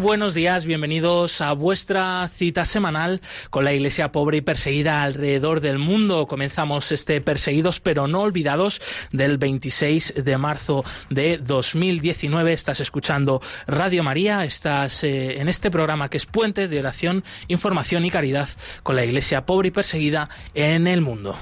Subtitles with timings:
[0.00, 3.20] Buenos días, bienvenidos a vuestra cita semanal
[3.50, 6.26] con la Iglesia pobre y perseguida alrededor del mundo.
[6.26, 8.80] Comenzamos este Perseguidos pero no olvidados
[9.10, 12.52] del 26 de marzo de 2019.
[12.52, 18.04] Estás escuchando Radio María, estás eh, en este programa que es puente de oración, información
[18.04, 18.48] y caridad
[18.82, 21.36] con la Iglesia pobre y perseguida en el mundo.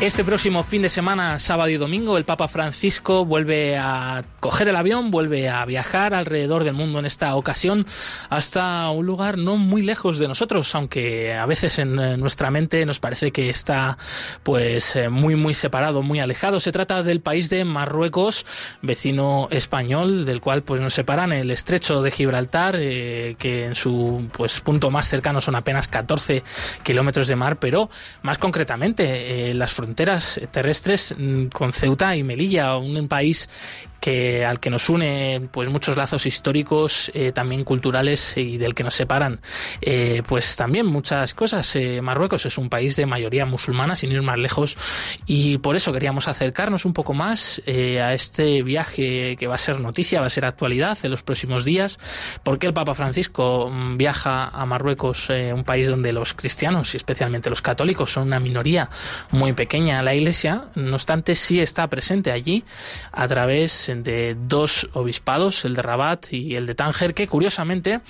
[0.00, 4.76] Este próximo fin de semana, sábado y domingo, el Papa Francisco vuelve a coger el
[4.76, 7.84] avión, vuelve a viajar alrededor del mundo en esta ocasión
[8.30, 12.98] hasta un lugar no muy lejos de nosotros, aunque a veces en nuestra mente nos
[12.98, 13.98] parece que está
[14.42, 16.60] pues eh, muy muy separado, muy alejado.
[16.60, 18.46] Se trata del país de Marruecos,
[18.80, 24.30] vecino español, del cual pues nos separan el estrecho de Gibraltar, eh, que en su
[24.32, 26.42] pues punto más cercano son apenas 14
[26.84, 27.90] kilómetros de mar, pero
[28.22, 33.48] más concretamente eh, las fronteras fronteras terrestres mm, con Ceuta y Melilla, un país
[34.00, 38.82] que al que nos une pues muchos lazos históricos eh, también culturales y del que
[38.82, 39.40] nos separan
[39.80, 41.76] eh, pues también muchas cosas.
[41.76, 44.76] Eh, Marruecos es un país de mayoría musulmana sin ir más lejos
[45.26, 49.80] y por eso queríamos acercarnos un poco más a este viaje que va a ser
[49.80, 51.98] noticia va a ser actualidad en los próximos días
[52.42, 57.50] porque el Papa Francisco mm, viaja a Marruecos un país donde los cristianos y especialmente
[57.50, 58.88] los católicos son una minoría
[59.30, 60.02] muy pequeña.
[60.02, 62.64] La Iglesia no obstante sí está presente allí
[63.12, 68.00] a través de dos obispados, el de Rabat y el de Tánger, que curiosamente,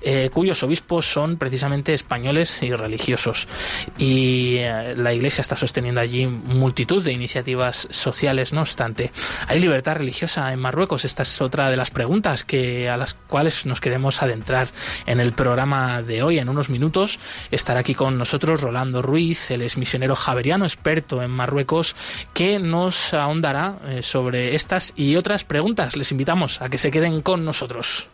[0.00, 3.48] eh, cuyos obispos son precisamente españoles y religiosos.
[3.98, 9.10] Y eh, la Iglesia está sosteniendo allí multitud de iniciativas sociales, no obstante.
[9.46, 11.04] ¿Hay libertad religiosa en Marruecos?
[11.04, 14.68] Esta es otra de las preguntas que, a las cuales nos queremos adentrar
[15.06, 16.38] en el programa de hoy.
[16.38, 17.18] En unos minutos
[17.50, 21.94] estará aquí con nosotros Rolando Ruiz, el es misionero javeriano experto en Marruecos,
[22.34, 25.96] que nos ahondará eh, sobre estas y otras preguntas.
[25.96, 28.08] Les invitamos a que se queden con nosotros.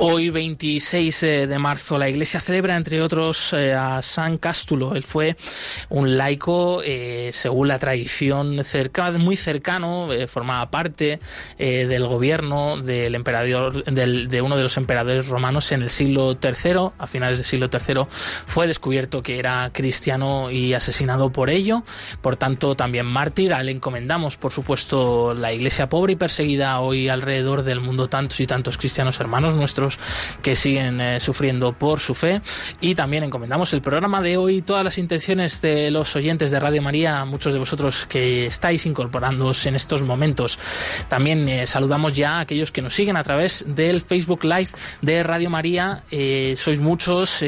[0.00, 4.94] Hoy, 26 eh, de marzo, la Iglesia celebra, entre otros, eh, a San Cástulo.
[4.94, 5.36] Él fue
[5.88, 8.62] un laico, eh, según la tradición,
[9.18, 11.18] muy cercano, formaba parte
[11.58, 16.92] del gobierno del emperador, de uno de los emperadores romanos en el siglo III.
[16.98, 18.06] A finales del siglo III
[18.46, 21.82] fue descubierto que era cristiano y asesinado por ello.
[22.20, 23.52] Por tanto, también mártir.
[23.52, 28.46] A encomendamos, por supuesto, la Iglesia pobre y perseguida hoy alrededor del mundo, tantos y
[28.46, 29.87] tantos cristianos hermanos nuestros
[30.42, 32.40] que siguen eh, sufriendo por su fe.
[32.80, 36.82] Y también encomendamos el programa de hoy, todas las intenciones de los oyentes de Radio
[36.82, 40.58] María, muchos de vosotros que estáis incorporándoos en estos momentos.
[41.08, 45.22] También eh, saludamos ya a aquellos que nos siguen a través del Facebook Live de
[45.22, 46.02] Radio María.
[46.10, 47.40] Eh, sois muchos,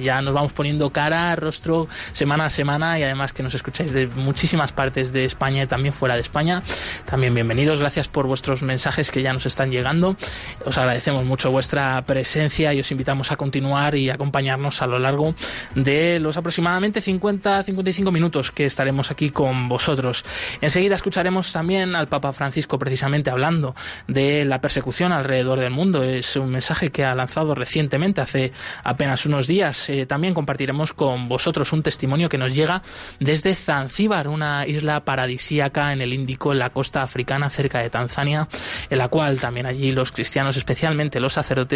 [0.00, 4.06] ya nos vamos poniendo cara, rostro, semana a semana y además que nos escucháis de
[4.08, 6.62] muchísimas partes de España y también fuera de España.
[7.04, 10.16] También bienvenidos, gracias por vuestros mensajes que ya nos están llegando.
[10.64, 15.34] Os agradecemos mucho vuestra presencia y os invitamos a continuar y acompañarnos a lo largo
[15.74, 20.24] de los aproximadamente 50-55 minutos que estaremos aquí con vosotros.
[20.60, 23.74] Enseguida escucharemos también al Papa Francisco precisamente hablando
[24.06, 26.02] de la persecución alrededor del mundo.
[26.02, 28.52] Es un mensaje que ha lanzado recientemente, hace
[28.84, 29.88] apenas unos días.
[29.90, 32.82] Eh, también compartiremos con vosotros un testimonio que nos llega
[33.20, 38.48] desde Zanzíbar, una isla paradisíaca en el Índico, en la costa africana, cerca de Tanzania,
[38.90, 41.67] en la cual también allí los cristianos, especialmente los sacerdotes,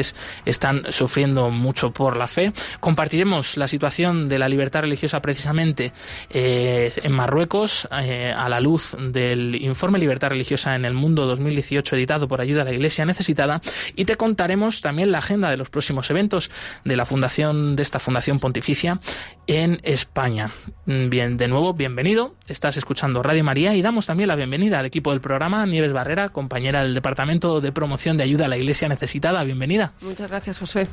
[0.45, 2.53] están sufriendo mucho por la fe.
[2.81, 5.93] Compartiremos la situación de la libertad religiosa precisamente
[6.31, 11.97] eh, en Marruecos eh, a la luz del informe Libertad Religiosa en el Mundo 2018
[11.97, 13.61] editado por Ayuda a la Iglesia Necesitada
[13.97, 16.51] y te contaremos también la agenda de los próximos eventos
[16.85, 19.01] de la fundación de esta fundación pontificia
[19.47, 20.51] en España.
[20.87, 22.35] Bien, de nuevo, bienvenido.
[22.47, 26.29] Estás escuchando Radio María y damos también la bienvenida al equipo del programa Nieves Barrera,
[26.31, 29.43] compañera del Departamento de Promoción de Ayuda a la Iglesia Necesitada.
[29.45, 29.82] Bienvenida.
[30.01, 30.89] Muchas gracias, José.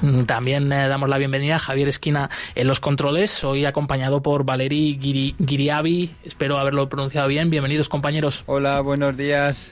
[0.00, 4.44] Mm, también eh, damos la bienvenida a Javier Esquina en los controles, hoy acompañado por
[4.44, 4.98] Valery
[5.46, 7.50] Giriabi, espero haberlo pronunciado bien.
[7.50, 8.42] Bienvenidos compañeros.
[8.46, 9.70] Hola, buenos días.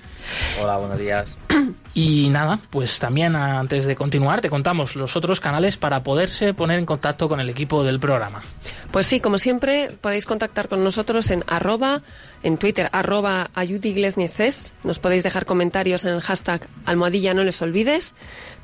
[0.60, 1.36] Hola, buenos días.
[1.94, 6.80] Y nada, pues también antes de continuar te contamos los otros canales para poderse poner
[6.80, 8.42] en contacto con el equipo del programa.
[8.90, 12.02] Pues sí, como siempre, podéis contactar con nosotros en arroba,
[12.42, 14.72] en Twitter, arroba ayudiglesnieces.
[14.82, 18.14] Nos podéis dejar comentarios en el hashtag almohadilla no les olvides.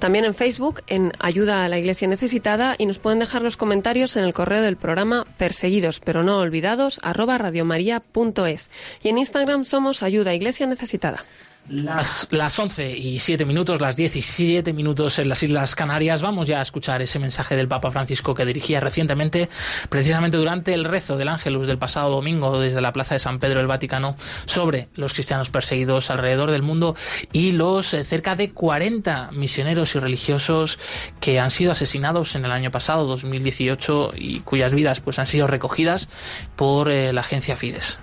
[0.00, 2.74] También en Facebook, en Ayuda a la Iglesia Necesitada.
[2.78, 7.00] Y nos pueden dejar los comentarios en el correo del programa perseguidos pero no olvidados,
[7.02, 8.70] arroba radiomaria.es.
[9.02, 11.24] Y en Instagram somos Ayuda Iglesia Necesitada.
[11.70, 16.58] Las, las 11 y 7 minutos, las 17 minutos en las Islas Canarias, vamos ya
[16.58, 19.48] a escuchar ese mensaje del Papa Francisco que dirigía recientemente,
[19.88, 23.58] precisamente durante el rezo del Ángelus del pasado domingo desde la Plaza de San Pedro
[23.58, 26.96] del Vaticano, sobre los cristianos perseguidos alrededor del mundo
[27.32, 30.80] y los eh, cerca de 40 misioneros y religiosos
[31.20, 35.46] que han sido asesinados en el año pasado, 2018, y cuyas vidas pues han sido
[35.46, 36.08] recogidas
[36.56, 38.00] por eh, la agencia Fides.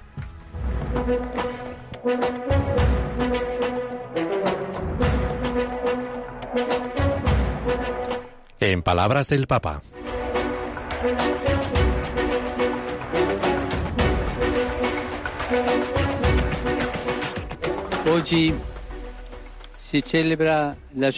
[8.70, 9.82] En palabras del Papa.
[20.06, 21.12] Celebra la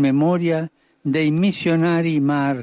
[0.00, 0.66] memoria.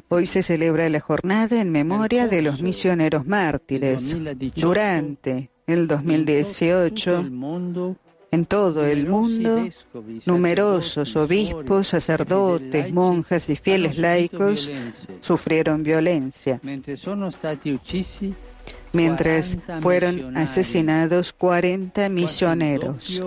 [0.10, 4.16] Hoy se celebra la jornada en memoria de los misioneros mártires.
[4.56, 7.30] Durante el 2018,
[8.34, 9.68] en todo el mundo,
[10.26, 14.72] numerosos obispos, sacerdotes, monjas y fieles laicos
[15.22, 16.60] sufrieron violencia.
[18.92, 23.22] Mientras fueron asesinados 40 misioneros,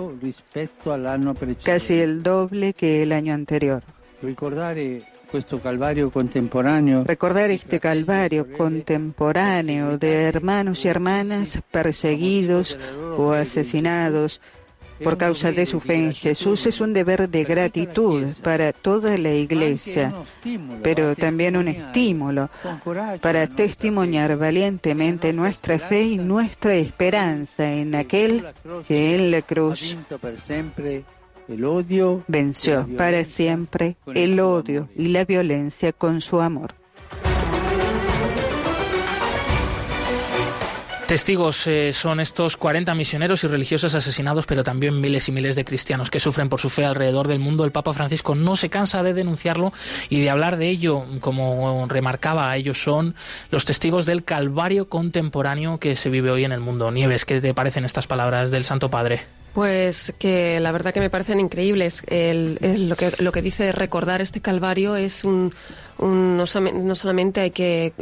[1.63, 3.83] casi el doble que el año anterior.
[4.21, 4.77] Recordar
[7.49, 12.77] este calvario contemporáneo de hermanos y hermanas perseguidos
[13.17, 14.41] o asesinados
[15.03, 19.33] por causa de su fe en Jesús es un deber de gratitud para toda la
[19.33, 20.13] Iglesia,
[20.83, 22.49] pero también un estímulo
[23.21, 28.45] para testimoniar valientemente nuestra fe y nuestra esperanza en aquel
[28.87, 29.97] que en la cruz
[32.27, 36.76] venció para siempre el odio y la violencia con su amor.
[41.07, 45.63] Testigos eh, son estos 40 misioneros y religiosos asesinados, pero también miles y miles de
[45.63, 47.63] cristianos que sufren por su fe alrededor del mundo.
[47.63, 49.71] El Papa Francisco no se cansa de denunciarlo
[50.09, 53.15] y de hablar de ello, como remarcaba, ellos son
[53.51, 56.91] los testigos del calvario contemporáneo que se vive hoy en el mundo.
[56.91, 59.21] Nieves, ¿qué te parecen estas palabras del Santo Padre?
[59.53, 62.03] Pues que la verdad que me parecen increíbles.
[62.09, 65.53] lo, que, lo que dice recordar este calvario es un
[65.99, 67.93] no, solamente hay que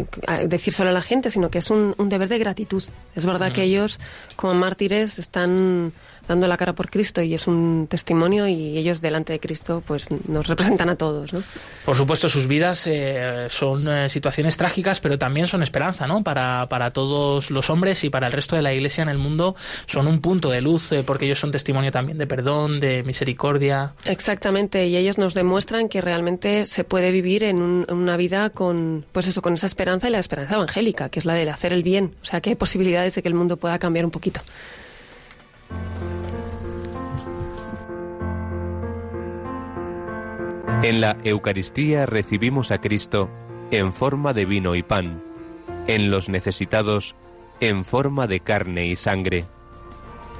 [0.48, 2.84] decírselo a la gente, sino que es un, deber de gratitud.
[3.16, 4.00] Es verdad que ellos,
[4.36, 5.94] como mártires, están
[6.28, 10.10] dando la cara por Cristo y es un testimonio y ellos delante de Cristo pues
[10.28, 11.34] nos representan a todos.
[11.34, 11.44] ¿no?
[11.86, 16.24] Por supuesto, sus vidas eh, son eh, situaciones trágicas, pero también son esperanza ¿no?
[16.24, 19.56] para, para todos los hombres y para el resto de la Iglesia en el mundo.
[19.86, 23.94] Son un punto de luz eh, porque ellos son testimonio también de perdón, de misericordia.
[24.06, 29.28] Exactamente, y ellos nos demuestran que realmente se puede vivir en, una vida con, pues
[29.28, 32.16] eso, con esa esperanza y la esperanza evangélica, que es la de hacer el bien.
[32.22, 34.42] O sea, que hay posibilidades de que el mundo pueda cambiar un poquito.
[40.84, 43.30] En la Eucaristía recibimos a Cristo
[43.72, 45.24] en forma de vino y pan,
[45.88, 47.16] en los necesitados
[47.60, 49.46] en forma de carne y sangre.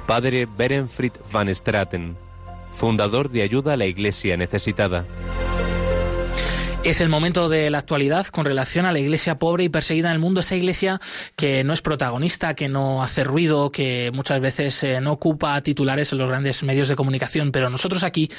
[0.06, 2.16] Padre Berenfried van Straten,
[2.70, 5.04] fundador de Ayuda a la Iglesia Necesitada.
[6.86, 10.12] Es el momento de la actualidad con relación a la iglesia pobre y perseguida en
[10.12, 11.00] el mundo, esa iglesia
[11.34, 16.12] que no es protagonista, que no hace ruido, que muchas veces eh, no ocupa titulares
[16.12, 18.30] en los grandes medios de comunicación, pero nosotros aquí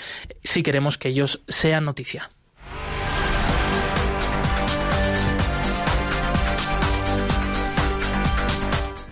[0.45, 2.31] sí queremos que ellos sean noticia.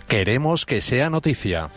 [0.08, 1.72] Queremos que sea noticia.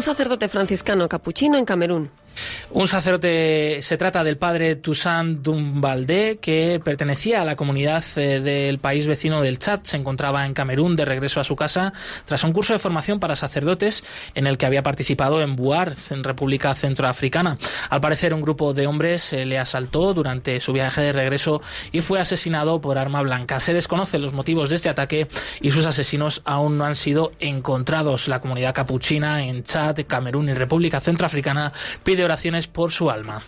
[0.00, 2.08] Un sacerdote franciscano capuchino en Camerún.
[2.70, 8.78] Un sacerdote, se trata del padre Toussaint Dumbaldé, que pertenecía a la comunidad eh, del
[8.78, 9.80] país vecino del Chad.
[9.82, 11.92] Se encontraba en Camerún de regreso a su casa
[12.24, 14.04] tras un curso de formación para sacerdotes
[14.34, 17.58] en el que había participado en Buar, en República Centroafricana.
[17.88, 21.60] Al parecer, un grupo de hombres eh, le asaltó durante su viaje de regreso
[21.92, 23.58] y fue asesinado por arma blanca.
[23.58, 25.26] Se desconocen los motivos de este ataque
[25.60, 28.28] y sus asesinos aún no han sido encontrados.
[28.28, 33.42] La comunidad capuchina en Chad, Camerún y República Centroafricana pide oraciones por su alma.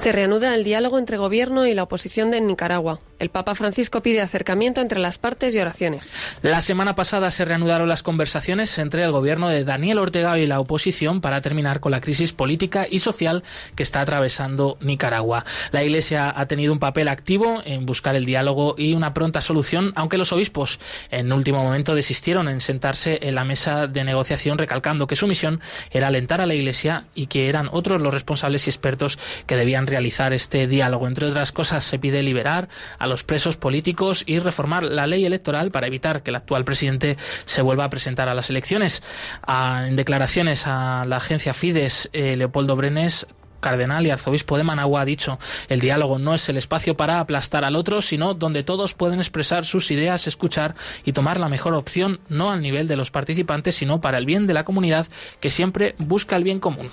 [0.00, 3.00] Se reanuda el diálogo entre gobierno y la oposición de Nicaragua.
[3.18, 6.10] El Papa Francisco pide acercamiento entre las partes y oraciones.
[6.40, 10.58] La semana pasada se reanudaron las conversaciones entre el gobierno de Daniel Ortega y la
[10.58, 13.44] oposición para terminar con la crisis política y social
[13.76, 15.44] que está atravesando Nicaragua.
[15.70, 19.92] La Iglesia ha tenido un papel activo en buscar el diálogo y una pronta solución,
[19.96, 20.80] aunque los obispos
[21.10, 25.60] en último momento desistieron en sentarse en la mesa de negociación, recalcando que su misión
[25.90, 29.89] era alentar a la Iglesia y que eran otros los responsables y expertos que debían
[29.90, 31.06] realizar este diálogo.
[31.06, 32.68] Entre otras cosas, se pide liberar
[32.98, 37.16] a los presos políticos y reformar la ley electoral para evitar que el actual presidente
[37.44, 39.02] se vuelva a presentar a las elecciones.
[39.48, 43.26] en declaraciones a la agencia Fides, eh, Leopoldo Brenes
[43.60, 47.64] cardenal y arzobispo de Managua ha dicho, el diálogo no es el espacio para aplastar
[47.64, 52.20] al otro, sino donde todos pueden expresar sus ideas, escuchar y tomar la mejor opción,
[52.28, 55.06] no al nivel de los participantes, sino para el bien de la comunidad
[55.40, 56.90] que siempre busca el bien común.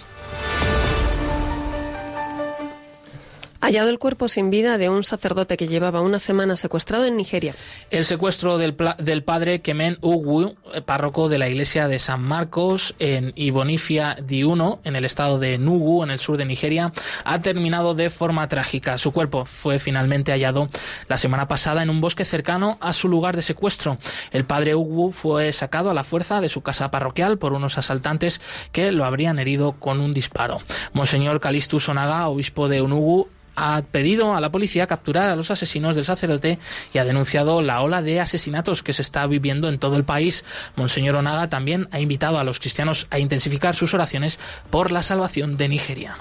[3.60, 7.56] Hallado el cuerpo sin vida de un sacerdote que llevaba una semana secuestrado en Nigeria.
[7.90, 8.76] El secuestro del,
[9.24, 14.96] padre Kemen Ugu, eh, párroco de la iglesia de San Marcos en Ibonifia Diuno, en
[14.96, 18.98] el estado de Nugu, en el sur de Nigeria, ha terminado de forma trágica.
[18.98, 20.70] Su cuerpo fue finalmente hallado
[21.08, 23.98] la semana pasada en un bosque cercano a su lugar de secuestro.
[24.32, 28.40] El padre Ugu fue sacado a la fuerza de su casa parroquial por unos asaltantes
[28.72, 30.62] que lo habrían herido con un disparo.
[30.94, 35.96] Monseñor Calistus Onaga, obispo de Unugu, ha pedido a la policía capturar a los asesinos
[35.96, 36.60] del sacerdote
[36.94, 40.46] y ha denunciado la ola de asesinatos que se está viviendo en todo el país.
[40.76, 45.58] Monseñor Onaga también ha invitado a los cristianos a intensificar sus oraciones por la salvación
[45.58, 46.18] de Nigeria.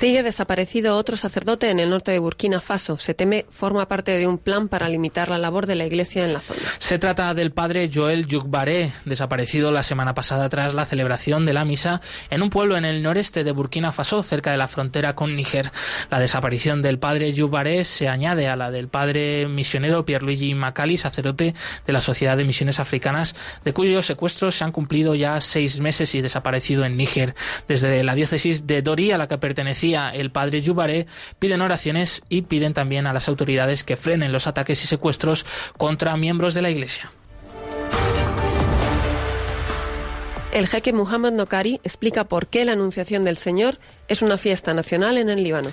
[0.00, 2.98] Sigue desaparecido otro sacerdote en el norte de Burkina Faso.
[2.98, 6.32] Se teme forma parte de un plan para limitar la labor de la iglesia en
[6.32, 6.60] la zona.
[6.78, 11.66] Se trata del padre Joel Yukbaré, desaparecido la semana pasada tras la celebración de la
[11.66, 15.36] misa en un pueblo en el noreste de Burkina Faso, cerca de la frontera con
[15.36, 15.70] Níger.
[16.08, 21.54] La desaparición del padre Yukbaré se añade a la del padre misionero Pierluigi Macali, sacerdote
[21.86, 26.14] de la Sociedad de Misiones Africanas, de cuyos secuestros se han cumplido ya seis meses
[26.14, 27.34] y desaparecido en Níger.
[27.68, 31.06] Desde la diócesis de Dori, a la que pertenecía el padre Yubaré,
[31.38, 36.16] piden oraciones y piden también a las autoridades que frenen los ataques y secuestros contra
[36.16, 37.10] miembros de la Iglesia.
[40.52, 43.78] El jeque Muhammad Nokari explica por qué la Anunciación del Señor
[44.10, 45.70] es una fiesta nacional en el Líbano.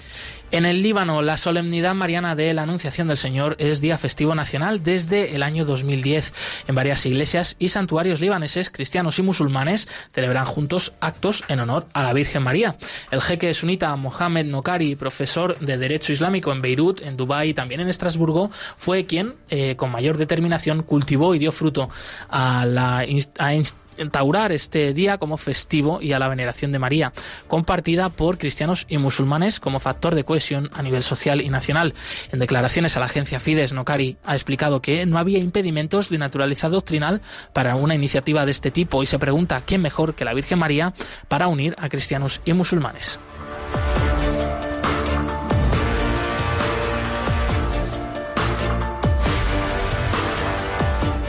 [0.51, 4.84] En el Líbano, la solemnidad mariana de la Anunciación del Señor es día festivo nacional
[4.84, 6.34] desde el año 2010.
[6.67, 12.03] En varias iglesias y santuarios libaneses, cristianos y musulmanes celebran juntos actos en honor a
[12.03, 12.77] la Virgen María.
[13.10, 17.82] El jeque sunita Mohamed Nokari, profesor de Derecho Islámico en Beirut, en Dubái y también
[17.82, 21.89] en Estrasburgo, fue quien, eh, con mayor determinación, cultivó y dio fruto
[22.29, 23.03] a la
[23.39, 23.53] a
[23.98, 27.13] instaurar este día como festivo y a la veneración de María,
[27.48, 31.93] compartida por cristianos y musulmanes como factor de cohesión a nivel social y nacional.
[32.34, 36.67] En declaraciones a la agencia Fides, Nokari ha explicado que no había impedimentos de naturaleza
[36.67, 37.22] doctrinal
[37.53, 40.93] para una iniciativa de este tipo y se pregunta quién mejor que la Virgen María
[41.29, 43.17] para unir a cristianos y musulmanes.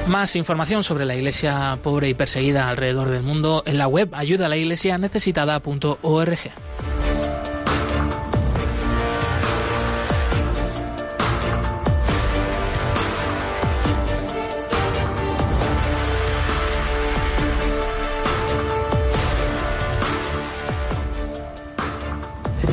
[0.09, 4.49] Más información sobre la iglesia pobre y perseguida alrededor del mundo en la web ayuda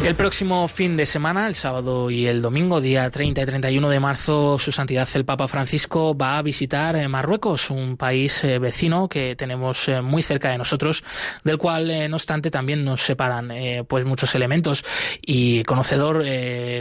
[0.06, 4.00] El próximo fin de semana, el sábado y el domingo, día 30 y 31 de
[4.00, 9.10] marzo, Su Santidad el Papa Francisco va a visitar eh, Marruecos, un país eh, vecino
[9.10, 11.04] que tenemos eh, muy cerca de nosotros,
[11.44, 13.52] del cual, no obstante, también nos separan
[13.88, 14.86] pues muchos elementos.
[15.24, 16.24] Y conocedor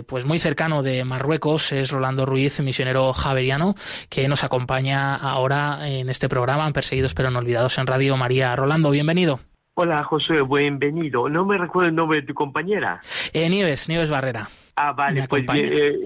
[0.06, 3.74] pues muy cercano de Marruecos es Rolando Ruiz, misionero javeriano,
[4.10, 8.54] que nos acompaña ahora en este programa, Perseguidos pero no olvidados en Radio María.
[8.54, 9.40] Rolando, bienvenido.
[9.76, 11.28] Hola José, bienvenido.
[11.28, 13.00] No me recuerdo el nombre de tu compañera.
[13.32, 14.46] Eh, Nieves, Nieves Barrera.
[14.76, 15.98] Ah, vale, pues eh,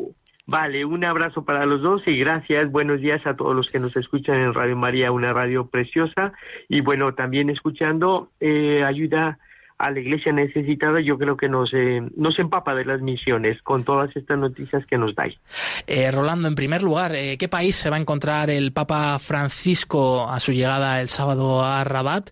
[0.47, 2.73] vale, un abrazo para los dos y gracias.
[2.73, 6.33] Buenos días a todos los que nos escuchan en Radio María, una radio preciosa.
[6.71, 9.39] Y bueno, también escuchando eh, ayuda
[9.79, 13.85] a la iglesia necesitada, yo creo que nos, eh, nos empapa de las misiones con
[13.85, 15.37] todas estas noticias que nos dais.
[15.87, 20.29] Eh, Rolando, en primer lugar, eh, ¿qué país se va a encontrar el Papa Francisco
[20.29, 22.31] a su llegada el sábado a Rabat?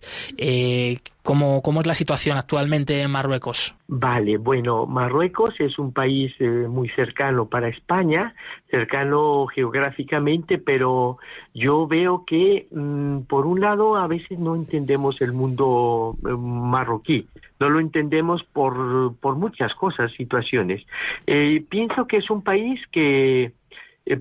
[1.27, 3.75] ¿Cómo, ¿Cómo es la situación actualmente en Marruecos?
[3.89, 8.33] Vale, bueno, Marruecos es un país eh, muy cercano para España,
[8.71, 11.17] cercano geográficamente, pero
[11.53, 17.27] yo veo que, mm, por un lado, a veces no entendemos el mundo eh, marroquí,
[17.59, 20.81] no lo entendemos por, por muchas cosas, situaciones.
[21.25, 23.51] Eh, pienso que es un país que,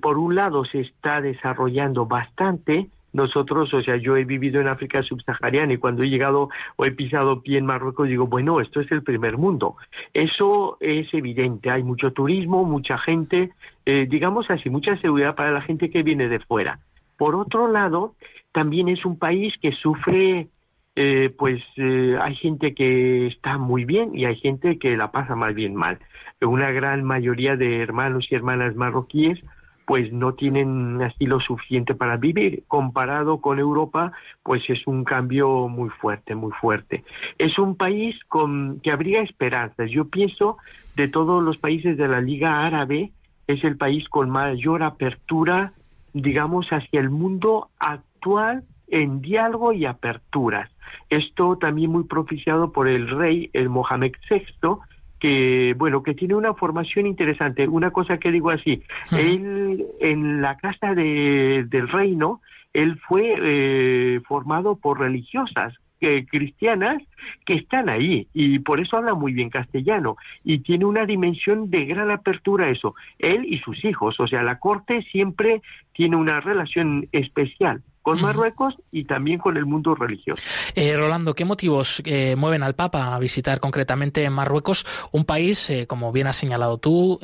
[0.03, 5.03] por un lado, se está desarrollando bastante, nosotros, o sea, yo he vivido en África
[5.03, 8.93] subsahariana y cuando he llegado o he pisado pie en Marruecos digo, bueno, esto es
[8.93, 9.77] el primer mundo.
[10.13, 13.51] Eso es evidente, hay mucho turismo, mucha gente,
[13.87, 16.79] eh, digamos así, mucha seguridad para la gente que viene de fuera.
[17.17, 18.15] Por otro lado,
[18.53, 20.49] también es un país que sufre,
[20.95, 25.35] eh, pues eh, hay gente que está muy bien y hay gente que la pasa
[25.35, 25.99] más bien mal.
[26.43, 29.41] Una gran mayoría de hermanos y hermanas marroquíes
[29.87, 32.65] pues no tienen así lo suficiente para vivir.
[32.67, 34.13] Comparado con Europa,
[34.43, 37.05] pues es un cambio muy fuerte, muy fuerte.
[37.39, 39.91] Es un país con, que habría esperanzas.
[39.91, 40.59] Yo pienso
[40.97, 43.13] de todos los países de la Liga Árabe,
[43.47, 45.73] es el país con mayor apertura,
[46.13, 50.69] digamos, hacia el mundo actual en diálogo y aperturas.
[51.11, 54.79] Esto también muy propiciado por el rey, el Mohamed VI,
[55.27, 57.67] que bueno que tiene una formación interesante.
[57.67, 62.41] Una cosa que digo así él en la casa de, del reino
[62.73, 67.03] él fue eh, formado por religiosas eh, cristianas
[67.45, 71.87] que están ahí y por eso habla muy bien castellano y tiene una dimensión de
[71.87, 74.21] gran apertura a eso él y sus hijos.
[74.21, 75.61] O sea la corte siempre
[75.97, 80.41] tiene una relación especial con Marruecos y también con el mundo religioso.
[80.77, 85.89] Eh, Rolando, ¿qué motivos eh, mueven al Papa a visitar concretamente Marruecos, un país, eh,
[85.89, 87.19] como bien has señalado tú,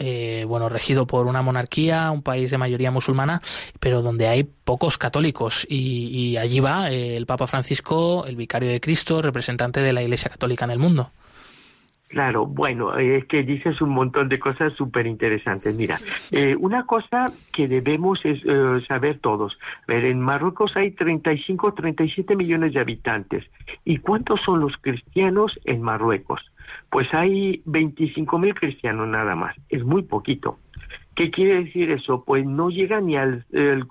[0.48, 3.40] bueno, regido por una monarquía, un país de mayoría musulmana,
[3.78, 8.80] pero donde hay pocos católicos y, y allí va el Papa Francisco, el vicario de
[8.80, 11.12] Cristo, representante de la Iglesia Católica en el mundo?
[12.12, 15.74] Claro, bueno, es que dices un montón de cosas súper interesantes.
[15.74, 15.96] Mira,
[16.30, 19.58] eh, una cosa que debemos es, eh, saber todos.
[19.88, 23.46] Ver, en Marruecos hay 35, 37 millones de habitantes.
[23.86, 26.42] ¿Y cuántos son los cristianos en Marruecos?
[26.90, 29.56] Pues hay 25 mil cristianos nada más.
[29.70, 30.58] Es muy poquito.
[31.22, 32.24] ¿Qué quiere decir eso?
[32.24, 33.86] Pues no llega ni al el,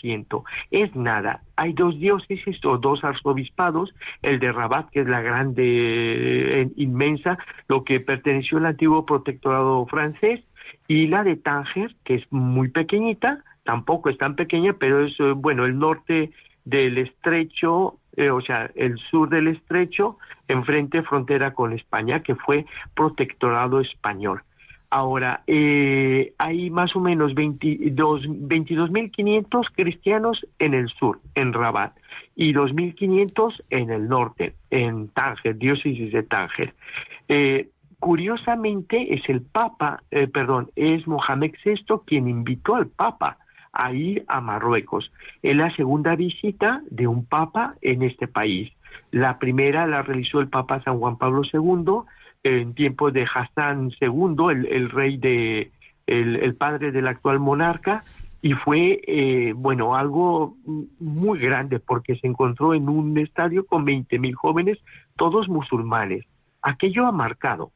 [0.00, 0.44] ciento.
[0.70, 1.42] Es nada.
[1.56, 7.36] Hay dos diócesis o dos arzobispados, el de Rabat, que es la grande, eh, inmensa,
[7.68, 10.40] lo que perteneció al antiguo protectorado francés,
[10.88, 15.32] y la de Tánger, que es muy pequeñita, tampoco es tan pequeña, pero es, eh,
[15.36, 16.30] bueno, el norte
[16.64, 20.16] del estrecho, eh, o sea, el sur del estrecho,
[20.48, 22.64] enfrente frontera con España, que fue
[22.94, 24.40] protectorado español.
[24.92, 31.92] Ahora, eh, hay más o menos 22.500 cristianos en el sur, en Rabat,
[32.34, 36.74] y 2.500 en el norte, en Tánger, diócesis de Tánger.
[37.28, 37.68] Eh,
[38.00, 43.38] curiosamente, es el Papa, eh, perdón, es Mohamed VI quien invitó al Papa
[43.72, 45.12] a ir a Marruecos.
[45.42, 48.72] Es la segunda visita de un Papa en este país.
[49.12, 52.02] La primera la realizó el Papa San Juan Pablo II
[52.42, 55.70] en tiempos de Hassan II, el, rey de,
[56.06, 58.02] el, padre del actual monarca,
[58.42, 60.56] y fue, eh, bueno, algo
[60.98, 64.78] muy grande porque se encontró en un estadio con 20.000 jóvenes,
[65.16, 66.24] todos musulmanes.
[66.62, 67.72] Aquello ha marcado.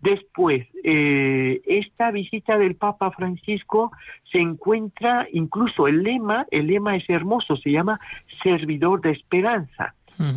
[0.00, 3.92] Después, eh, esta visita del Papa Francisco
[4.32, 8.00] se encuentra, incluso el lema, el lema es hermoso, se llama
[8.42, 9.94] servidor de esperanza.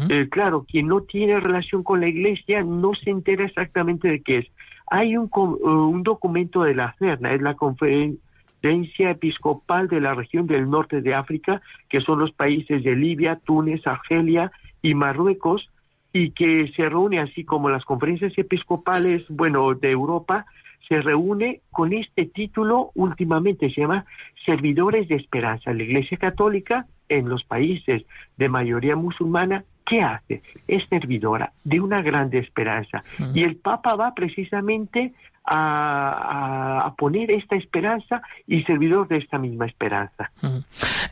[0.09, 4.39] Eh, claro, quien no tiene relación con la iglesia no se entera exactamente de qué
[4.39, 4.47] es.
[4.87, 10.47] Hay un, eh, un documento de la CERNA, es la Conferencia Episcopal de la región
[10.47, 15.69] del norte de África, que son los países de Libia, Túnez, Argelia y Marruecos,
[16.13, 20.45] y que se reúne así como las conferencias episcopales, bueno, de Europa,
[20.87, 24.05] se reúne con este título últimamente, se llama
[24.45, 25.73] Servidores de Esperanza.
[25.73, 28.03] La Iglesia Católica en los países
[28.37, 30.41] de mayoría musulmana, ¿qué hace?
[30.67, 33.03] Es servidora de una grande esperanza.
[33.33, 35.13] Y el Papa va precisamente
[35.45, 40.31] a, poner esta esperanza y servidor de esta misma esperanza.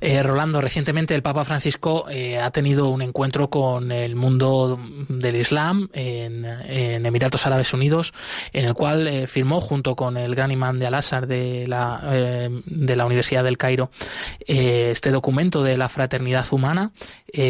[0.02, 5.36] Eh, Rolando, recientemente el Papa Francisco eh, ha tenido un encuentro con el mundo del
[5.36, 6.46] Islam en,
[7.06, 8.14] Emiratos Árabes Unidos,
[8.54, 12.96] en el cual eh, firmó junto con el gran imán de Al-Azhar de la, de
[12.96, 13.90] la Universidad del Cairo
[14.46, 16.92] este documento de la fraternidad humana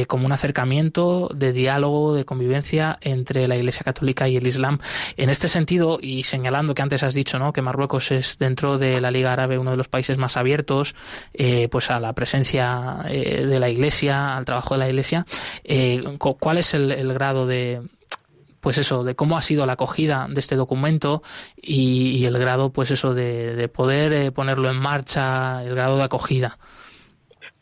[0.08, 4.80] como un acercamiento de diálogo, de convivencia entre la Iglesia Católica y el Islam.
[5.18, 7.54] En este sentido, y señalando que antes has dicho, ¿no?
[7.54, 10.96] Que Marruecos es dentro de la Liga Árabe uno de los países más abiertos,
[11.34, 15.26] eh, pues a la presencia eh, de la Iglesia, al trabajo de la Iglesia.
[15.64, 17.82] Eh, ¿Cuál es el, grado de
[18.60, 21.22] pues eso, de cómo ha sido la acogida de este documento
[21.62, 26.58] y, el grado, pues eso, de, de poder ponerlo en marcha, el grado de acogida.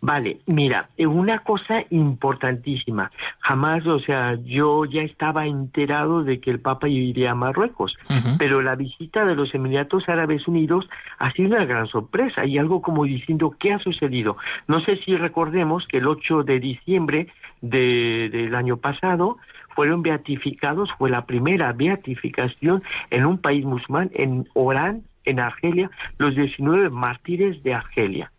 [0.04, 3.12] Vale, mira, una cosa importantísima.
[3.40, 7.96] Jamás, o sea, yo ya estaba enterado de que el Papa iría a Marruecos,
[8.40, 12.82] pero la visita de los Emiratos Árabes Unidos ha sido una gran sorpresa y algo
[12.82, 14.38] como diciendo, ¿qué ha sucedido?
[14.68, 17.28] No sé si recordemos que el 8 de diciembre
[17.62, 19.38] del año pasado
[19.76, 26.36] fueron beatificados, fue la primera beatificación en un país musulmán, en Orán, en Argelia, los
[26.36, 28.32] 19 mártires de Argelia.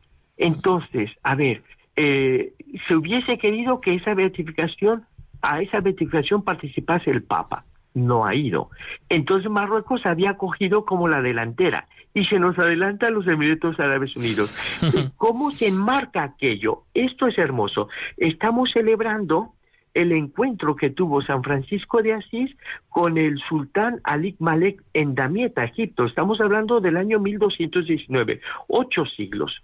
[0.43, 1.63] Entonces, a ver,
[1.95, 2.53] eh,
[2.89, 5.05] se hubiese querido que esa beatificación,
[5.41, 7.65] a esa beatificación participase el Papa.
[7.95, 8.71] No ha ido.
[9.09, 14.17] Entonces Marruecos había cogido como la delantera y se nos adelanta a los Emiratos Árabes
[14.17, 14.53] Unidos.
[15.17, 16.83] ¿Cómo se enmarca aquello?
[16.93, 17.89] Esto es hermoso.
[18.17, 19.53] Estamos celebrando
[19.95, 22.51] el encuentro que tuvo San Francisco de Asís
[22.89, 26.07] con el sultán Alik Malek en Damieta, Egipto.
[26.07, 29.63] Estamos hablando del año 1219, ocho siglos.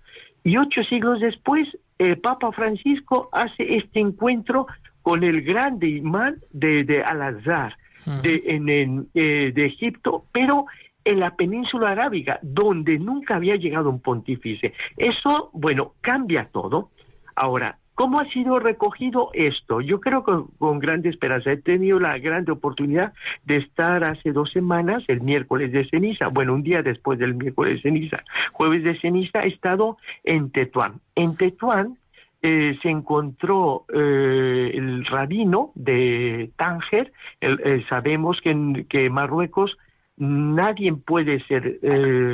[0.49, 4.67] Y ocho siglos después, el Papa Francisco hace este encuentro
[5.03, 7.77] con el grande imán de, Al-Azhar
[8.23, 10.65] de, en, eh, de Egipto, pero
[11.05, 14.73] en la península arábiga, donde nunca había llegado un pontífice.
[14.97, 16.93] Eso, bueno, cambia todo.
[17.37, 19.81] Ahora, ¿Cómo ha sido recogido esto?
[19.81, 21.51] Yo creo que con grande esperanza.
[21.51, 23.13] He tenido la gran oportunidad
[23.45, 27.75] de estar hace dos semanas, el miércoles de ceniza, bueno, un día después del miércoles
[27.75, 31.01] de ceniza, jueves de ceniza, he estado en Tetuán.
[31.17, 31.99] En Tetuán
[32.41, 37.13] eh, se encontró eh, el rabino de Tánger.
[37.41, 39.77] Eh, sabemos que en que Marruecos
[40.17, 41.81] nadie puede ser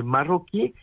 [0.04, 0.74] marroquí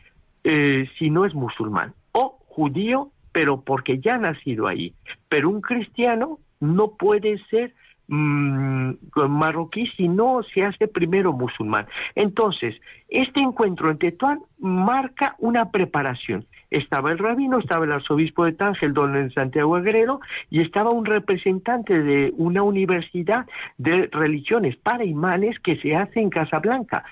[0.44, 4.94] si no es musulmán o judío pero porque ya ha nacido ahí.
[5.30, 7.74] Pero un cristiano no puede ser
[8.08, 8.92] mm,
[9.30, 11.88] marroquí si no se hace primero musulmán.
[12.16, 12.76] Entonces,
[13.10, 16.46] este encuentro en Tetuán marca una preparación.
[16.70, 22.02] Estaba el rabino, estaba el arzobispo de Tángel, don Santiago Agrero, y estaba un representante
[22.02, 23.46] de una universidad
[23.78, 27.04] de religiones para imanes que se hace en Casablanca.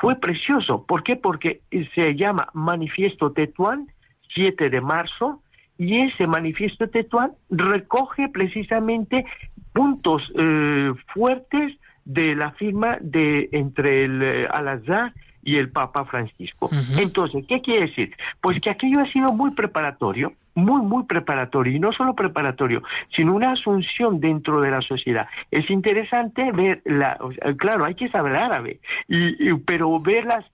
[0.00, 0.84] Fue precioso.
[0.86, 1.16] ¿Por qué?
[1.16, 1.62] Porque
[1.94, 3.88] se llama Manifiesto Tetuán,
[4.34, 5.42] 7 de marzo,
[5.78, 9.24] y ese manifiesto tetuán recoge precisamente
[9.72, 15.12] puntos eh, fuertes de la firma de entre el eh, Al-Azhar
[15.42, 16.68] y el Papa Francisco.
[16.98, 18.14] Entonces, ¿qué quiere decir?
[18.42, 22.82] Pues que aquello ha sido muy preparatorio, muy, muy preparatorio, y no solo preparatorio,
[23.14, 25.26] sino una asunción dentro de la sociedad.
[25.50, 27.16] Es interesante ver, la,
[27.56, 30.44] claro, hay que saber árabe, y, pero ver las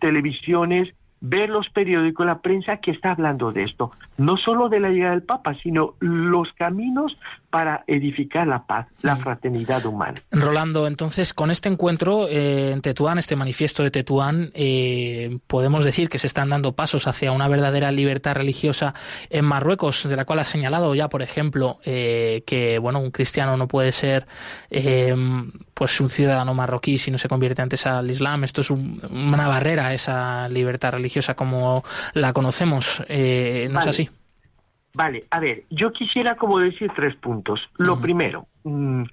[0.00, 4.90] televisiones, ver los periódicos, la prensa que está hablando de esto, no solo de la
[4.90, 7.16] llegada del Papa, sino los caminos
[7.50, 9.22] para edificar la paz, la mm.
[9.22, 10.20] fraternidad humana.
[10.30, 16.10] Rolando, entonces, con este encuentro eh, en Tetuán, este manifiesto de Tetuán, eh, podemos decir
[16.10, 18.94] que se están dando pasos hacia una verdadera libertad religiosa
[19.30, 23.56] en Marruecos, de la cual ha señalado ya, por ejemplo, eh, que bueno, un cristiano
[23.56, 24.26] no puede ser
[25.74, 28.44] pues un ciudadano marroquí si no se convierte antes al Islam.
[28.44, 31.82] Esto es una barrera a esa libertad religiosa como
[32.12, 33.02] la conocemos.
[33.08, 34.10] ¿No es así?
[34.94, 37.60] Vale, a ver, yo quisiera como decir tres puntos.
[37.76, 39.04] Lo primero, mm,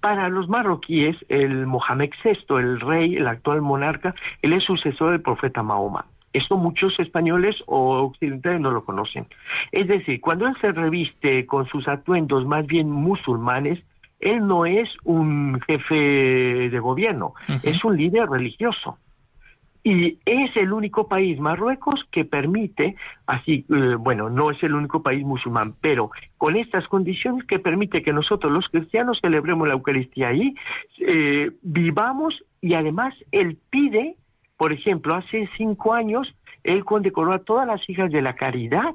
[0.00, 5.22] para los marroquíes, el Mohamed VI, el rey, el actual monarca, él es sucesor del
[5.22, 6.06] profeta Mahoma.
[6.32, 9.26] Esto muchos españoles o occidentales no lo conocen.
[9.70, 13.82] Es decir, cuando él se reviste con sus atuendos más bien musulmanes,
[14.20, 18.98] él no es un jefe de gobierno, es un líder religioso
[19.86, 25.02] y es el único país, Marruecos, que permite, así, eh, bueno, no es el único
[25.02, 30.28] país musulmán, pero con estas condiciones que permite que nosotros los cristianos celebremos la Eucaristía
[30.28, 30.54] ahí,
[31.00, 34.16] eh, vivamos y además él pide,
[34.56, 38.94] por ejemplo, hace cinco años, él condecoró a todas las hijas de la caridad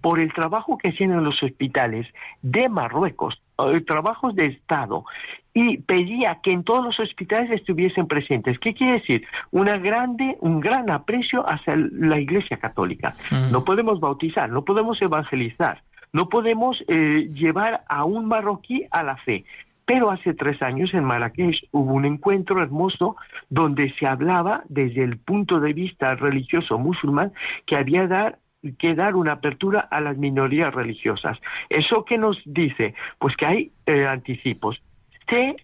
[0.00, 2.06] por el trabajo que hacían en los hospitales
[2.40, 5.04] de Marruecos, eh, trabajos de Estado,
[5.52, 8.58] y pedía que en todos los hospitales estuviesen presentes.
[8.58, 9.26] ¿Qué quiere decir?
[9.50, 13.14] Una grande, un gran aprecio hacia la Iglesia Católica.
[13.30, 13.50] Mm.
[13.50, 15.82] No podemos bautizar, no podemos evangelizar,
[16.12, 19.44] no podemos eh, llevar a un marroquí a la fe.
[19.84, 23.16] Pero hace tres años en Marrakech hubo un encuentro hermoso
[23.48, 27.32] donde se hablaba desde el punto de vista religioso musulmán
[27.66, 28.38] que había dar,
[28.78, 31.38] que dar una apertura a las minorías religiosas.
[31.68, 32.94] ¿Eso qué nos dice?
[33.18, 34.80] Pues que hay eh, anticipos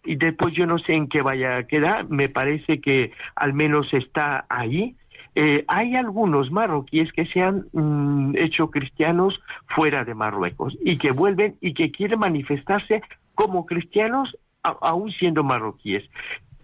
[0.04, 3.92] y después yo no sé en qué vaya a quedar, me parece que al menos
[3.92, 4.96] está ahí.
[5.34, 9.38] Eh, hay algunos marroquíes que se han mm, hecho cristianos
[9.74, 13.02] fuera de Marruecos y que vuelven y que quieren manifestarse
[13.34, 16.04] como cristianos aún siendo marroquíes.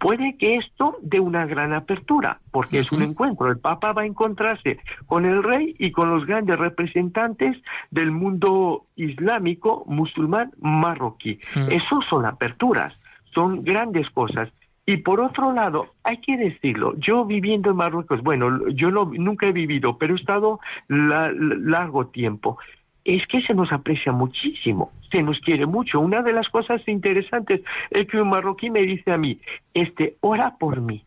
[0.03, 3.47] Puede que esto dé una gran apertura, porque es un encuentro.
[3.49, 7.55] El Papa va a encontrarse con el rey y con los grandes representantes
[7.89, 11.39] del mundo islámico, musulmán, marroquí.
[11.69, 12.93] Eso son aperturas,
[13.33, 14.49] son grandes cosas.
[14.85, 19.47] Y por otro lado, hay que decirlo, yo viviendo en Marruecos, bueno, yo no, nunca
[19.47, 22.57] he vivido, pero he estado largo tiempo
[23.05, 25.99] es que se nos aprecia muchísimo, se nos quiere mucho.
[25.99, 29.39] Una de las cosas interesantes es que un marroquí me dice a mí,
[29.73, 31.03] este, ora por mí,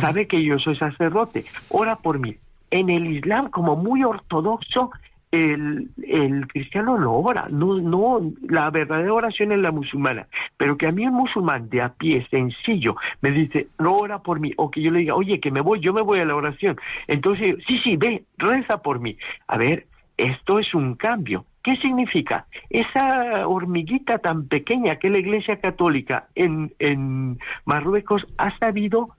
[0.00, 2.36] sabe que yo soy sacerdote, ora por mí.
[2.70, 4.90] En el Islam, como muy ortodoxo,
[5.30, 10.86] el, el cristiano no ora, no, no, la verdadera oración es la musulmana, pero que
[10.86, 14.70] a mí un musulmán de a pie, sencillo, me dice, no ora por mí, o
[14.70, 16.78] que yo le diga, oye, que me voy, yo me voy a la oración.
[17.06, 19.16] Entonces, sí, sí, ve, reza por mí.
[19.46, 19.86] A ver,
[20.18, 21.46] esto es un cambio.
[21.62, 22.46] ¿Qué significa?
[22.70, 29.10] Esa hormiguita tan pequeña que la Iglesia Católica en, en Marruecos ha sabido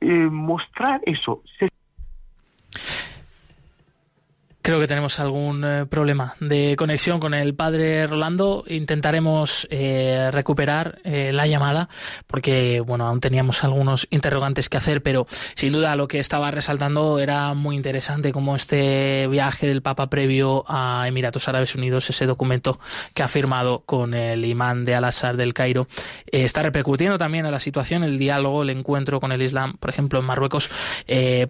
[0.00, 1.42] eh, mostrar eso.
[4.62, 8.62] Creo que tenemos algún eh, problema de conexión con el padre Rolando.
[8.68, 11.88] Intentaremos eh, recuperar eh, la llamada
[12.28, 17.18] porque, bueno, aún teníamos algunos interrogantes que hacer, pero sin duda lo que estaba resaltando
[17.18, 22.78] era muy interesante como este viaje del Papa previo a Emiratos Árabes Unidos, ese documento
[23.14, 25.88] que ha firmado con el imán de Al-Azhar del Cairo,
[26.26, 30.20] está repercutiendo también a la situación, el diálogo, el encuentro con el Islam, por ejemplo,
[30.20, 30.70] en Marruecos.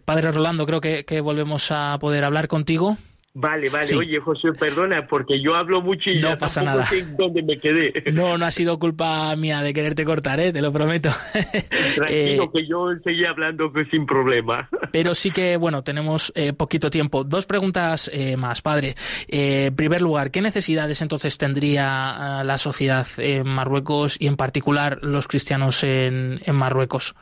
[0.06, 2.96] padre Rolando, creo que volvemos a poder hablar contigo.
[3.34, 3.96] Vale, vale.
[3.96, 6.84] Oye, José, perdona, porque yo hablo mucho y no pasa nada.
[6.86, 8.12] sé dónde me quedé.
[8.12, 10.52] No, no ha sido culpa mía de quererte cortar, ¿eh?
[10.52, 11.08] te lo prometo.
[11.32, 14.68] Tranquilo, eh, que yo seguía hablando que sin problema.
[14.92, 17.24] Pero sí que, bueno, tenemos eh, poquito tiempo.
[17.24, 18.96] Dos preguntas eh, más, padre.
[19.28, 25.26] en primer lugar, ¿qué necesidades entonces tendría la sociedad en Marruecos y en particular los
[25.26, 27.14] cristianos en, en Marruecos?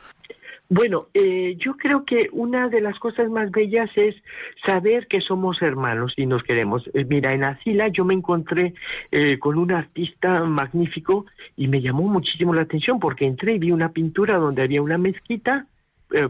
[0.73, 4.15] Bueno, eh, yo creo que una de las cosas más bellas es
[4.65, 6.89] saber que somos hermanos y nos queremos.
[6.93, 8.73] Eh, mira, en Asila yo me encontré
[9.11, 11.25] eh, con un artista magnífico
[11.57, 14.97] y me llamó muchísimo la atención porque entré y vi una pintura donde había una
[14.97, 15.67] mezquita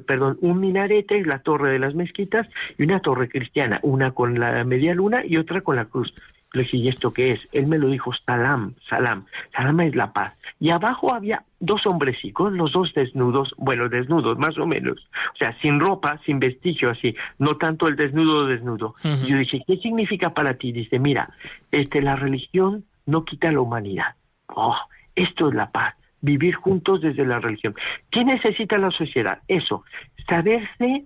[0.06, 4.64] perdón, un minarete, la torre de las mezquitas, y una torre cristiana, una con la
[4.64, 6.14] media luna y otra con la cruz.
[6.54, 7.40] Le dije, ¿y esto qué es?
[7.54, 9.26] Él me lo dijo, salam, salam.
[9.56, 10.34] Salam es la paz.
[10.60, 15.08] Y abajo había dos hombrecitos, los dos desnudos, bueno, desnudos, más o menos.
[15.34, 17.16] O sea, sin ropa, sin vestigio, así.
[17.40, 18.96] No tanto el desnudo desnudo.
[19.04, 20.72] Y yo dije, ¿qué significa para ti?
[20.74, 21.30] Dice, mira,
[21.72, 24.16] este, la religión no quita la humanidad.
[24.48, 24.78] Oh,
[25.16, 25.96] esto es la paz.
[26.22, 27.74] Vivir juntos desde la religión.
[28.12, 29.40] ¿Qué necesita la sociedad?
[29.48, 29.84] Eso,
[30.28, 31.06] saberse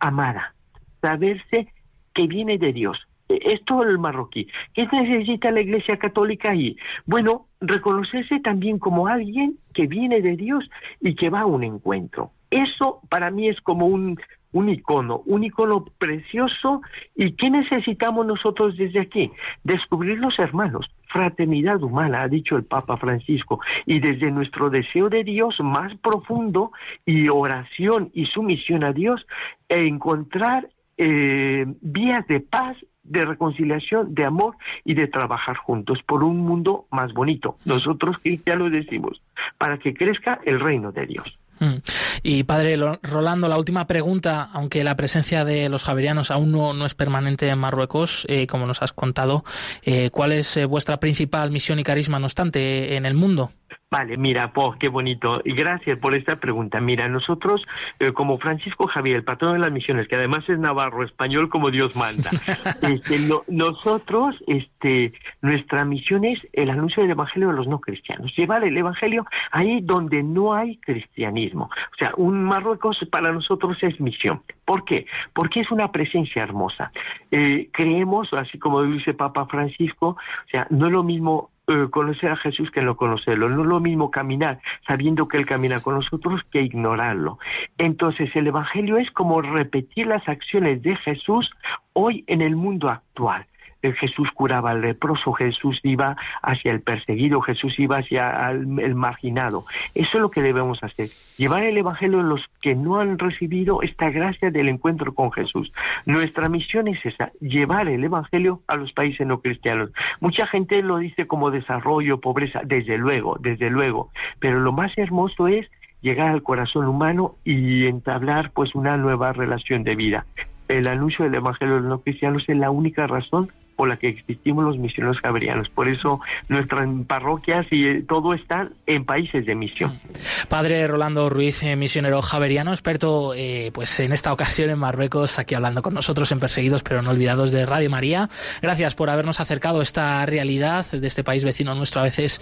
[0.00, 0.54] amada,
[1.00, 1.72] saberse
[2.14, 2.98] que viene de Dios,
[3.28, 4.48] es todo el marroquí.
[4.74, 6.76] ¿Qué necesita la Iglesia Católica ahí?
[7.04, 10.68] Bueno, reconocerse también como alguien que viene de Dios
[11.00, 12.32] y que va a un encuentro.
[12.50, 14.18] Eso para mí es como un,
[14.52, 16.82] un icono, un icono precioso.
[17.14, 19.30] ¿Y qué necesitamos nosotros desde aquí?
[19.64, 25.24] Descubrir los hermanos, fraternidad humana, ha dicho el Papa Francisco, y desde nuestro deseo de
[25.24, 26.72] Dios más profundo
[27.04, 29.26] y oración y sumisión a Dios,
[29.68, 32.76] encontrar eh, vías de paz
[33.08, 37.56] de reconciliación, de amor y de trabajar juntos por un mundo más bonito.
[37.64, 39.20] Nosotros cristianos decimos,
[39.58, 41.38] para que crezca el reino de Dios.
[41.58, 41.76] Mm.
[42.22, 46.86] Y padre Rolando, la última pregunta, aunque la presencia de los javerianos aún no, no
[46.86, 49.44] es permanente en Marruecos, eh, como nos has contado,
[49.82, 53.50] eh, ¿cuál es eh, vuestra principal misión y carisma, no obstante, en el mundo?
[53.88, 55.40] Vale, mira, pues qué bonito.
[55.44, 56.80] Y gracias por esta pregunta.
[56.80, 57.64] Mira, nosotros,
[58.00, 61.70] eh, como Francisco Javier, el patrón de las misiones, que además es navarro, español como
[61.70, 62.30] Dios manda,
[62.82, 68.34] este, nosotros, este, nuestra misión es el anuncio del Evangelio a los no cristianos.
[68.36, 71.66] Llevar el Evangelio ahí donde no hay cristianismo.
[71.66, 74.42] O sea, un Marruecos para nosotros es misión.
[74.64, 75.06] ¿Por qué?
[75.32, 76.90] Porque es una presencia hermosa.
[77.30, 82.30] Eh, creemos, así como dice Papa Francisco, o sea, no es lo mismo eh, conocer
[82.30, 83.48] a Jesús que no conocerlo.
[83.48, 87.38] No es lo mismo caminar sabiendo que Él camina con nosotros que ignorarlo.
[87.76, 91.50] Entonces el Evangelio es como repetir las acciones de Jesús
[91.92, 93.46] hoy en el mundo actual.
[93.94, 99.64] Jesús curaba al leproso, Jesús iba hacia el perseguido, Jesús iba hacia el marginado.
[99.94, 103.82] Eso es lo que debemos hacer, llevar el Evangelio a los que no han recibido
[103.82, 105.72] esta gracia del encuentro con Jesús.
[106.04, 109.90] Nuestra misión es esa, llevar el Evangelio a los países no cristianos.
[110.20, 115.48] Mucha gente lo dice como desarrollo, pobreza, desde luego, desde luego, pero lo más hermoso
[115.48, 115.66] es
[116.02, 120.26] llegar al corazón humano y entablar pues una nueva relación de vida.
[120.68, 124.08] El anuncio del Evangelio de los no cristianos es la única razón por la que
[124.08, 125.68] existimos los misioneros javerianos.
[125.68, 130.00] Por eso nuestras parroquias y eh, todo está en países de misión.
[130.48, 135.54] Padre Rolando Ruiz, eh, misionero javeriano, experto eh, pues en esta ocasión en Marruecos, aquí
[135.54, 138.28] hablando con nosotros en Perseguidos pero no olvidados de Radio María.
[138.62, 142.40] Gracias por habernos acercado a esta realidad de este país vecino nuestro a veces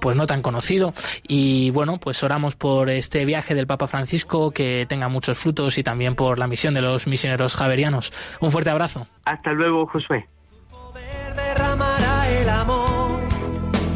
[0.00, 0.94] pues no tan conocido.
[1.26, 5.82] Y bueno, pues oramos por este viaje del Papa Francisco que tenga muchos frutos y
[5.82, 8.12] también por la misión de los misioneros javerianos.
[8.40, 9.06] Un fuerte abrazo.
[9.24, 10.26] Hasta luego, Josué.
[11.60, 13.20] El amor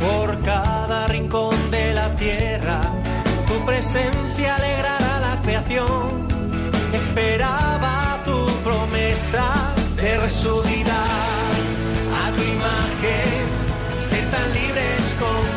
[0.01, 2.81] por cada rincón de la tierra.
[3.46, 6.27] Tu presencia alegrará la creación.
[6.92, 9.46] Esperaba tu promesa
[9.96, 11.53] de resucitar
[12.22, 13.44] a tu imagen,
[13.98, 15.52] ser tan libres como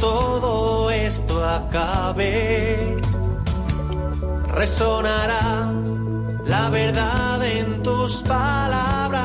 [0.00, 3.00] todo esto acabe,
[4.48, 5.70] resonará
[6.46, 9.20] la verdad en tus palabras.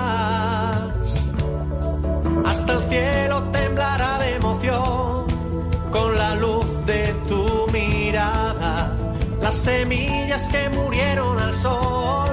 [2.45, 5.25] Hasta el cielo temblará de emoción
[5.91, 8.91] con la luz de tu mirada.
[9.41, 12.29] Las semillas que murieron al sol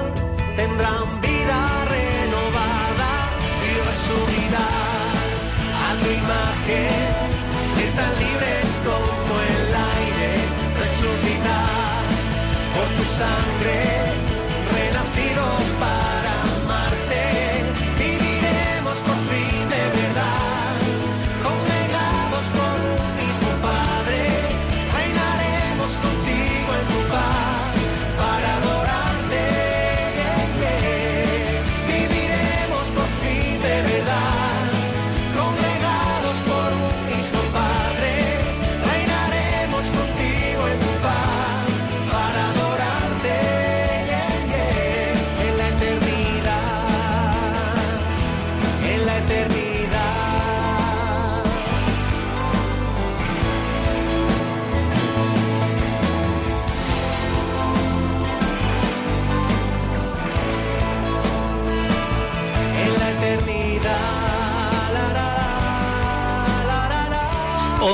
[0.55, 1.59] tendrán vida
[1.95, 3.11] renovada
[3.67, 5.23] y resucitar
[5.85, 7.12] a tu imagen,
[7.95, 10.29] tan libres como el aire,
[10.79, 12.03] resucitar
[12.75, 13.77] por tu sangre,
[14.75, 16.42] renacidos para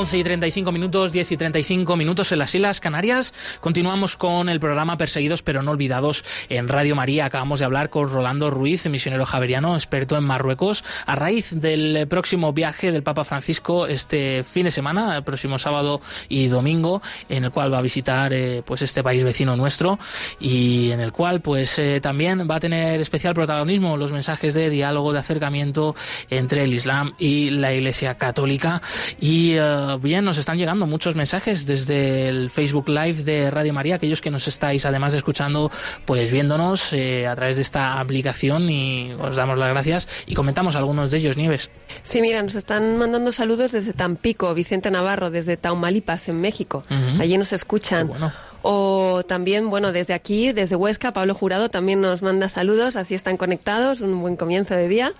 [0.09, 3.31] 11 y 35 minutos, 10 y 35 minutos en las Islas Canarias.
[3.61, 7.25] Continuamos con el programa Perseguidos pero no olvidados en Radio María.
[7.25, 12.53] Acabamos de hablar con Rolando Ruiz, misionero javeriano, experto en Marruecos, a raíz del próximo
[12.53, 17.51] viaje del Papa Francisco este fin de semana, el próximo sábado y domingo, en el
[17.51, 19.99] cual va a visitar eh, pues este país vecino nuestro
[20.39, 24.71] y en el cual pues eh, también va a tener especial protagonismo los mensajes de
[24.71, 25.95] diálogo, de acercamiento
[26.31, 28.81] entre el Islam y la Iglesia Católica
[29.19, 33.95] y eh, bien, nos están llegando muchos mensajes desde el Facebook Live de Radio María,
[33.95, 35.71] aquellos que nos estáis además de escuchando,
[36.05, 40.75] pues viéndonos eh, a través de esta aplicación y os damos las gracias y comentamos
[40.75, 41.69] algunos de ellos, Nieves.
[42.03, 46.83] Sí, mira, nos están mandando saludos desde Tampico, Vicente Navarro, desde Taumalipas, en México.
[47.19, 48.07] Allí nos escuchan.
[48.07, 48.31] Bueno.
[48.61, 53.37] O también, bueno, desde aquí, desde Huesca, Pablo Jurado también nos manda saludos, así están
[53.37, 55.13] conectados, un buen comienzo de día.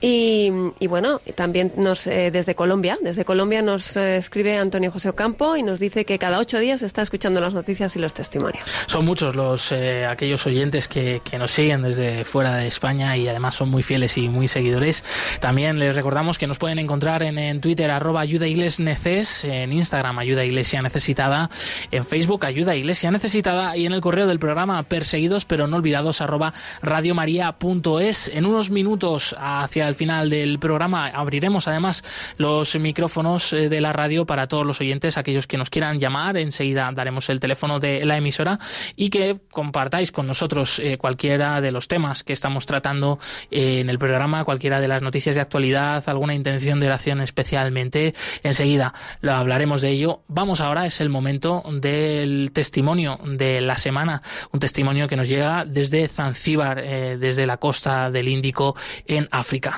[0.00, 5.08] Y, y bueno, también nos, eh, desde Colombia, desde Colombia nos eh, escribe Antonio José
[5.08, 8.62] Ocampo y nos dice que cada ocho días está escuchando las noticias y los testimonios.
[8.86, 13.26] Son muchos los eh, aquellos oyentes que, que nos siguen desde fuera de España y
[13.26, 15.02] además son muy fieles y muy seguidores.
[15.40, 18.46] También les recordamos que nos pueden encontrar en, en Twitter arroba ayuda
[18.78, 21.50] neces, en Instagram ayuda iglesia necesitada,
[21.90, 26.20] en Facebook ayuda iglesia necesitada y en el correo del programa perseguidos pero no olvidados
[26.20, 28.28] arroba radiomaria.es.
[28.28, 32.04] En unos minutos hacia al final del programa abriremos además
[32.36, 36.36] los micrófonos eh, de la radio para todos los oyentes, aquellos que nos quieran llamar.
[36.36, 38.58] Enseguida daremos el teléfono de la emisora
[38.96, 43.18] y que compartáis con nosotros eh, cualquiera de los temas que estamos tratando
[43.50, 48.14] eh, en el programa, cualquiera de las noticias de actualidad, alguna intención de oración especialmente.
[48.42, 50.20] Enseguida lo hablaremos de ello.
[50.28, 54.22] Vamos ahora, es el momento del testimonio de la semana,
[54.52, 58.76] un testimonio que nos llega desde Zanzíbar, desde la costa del Índico
[59.06, 59.77] en África.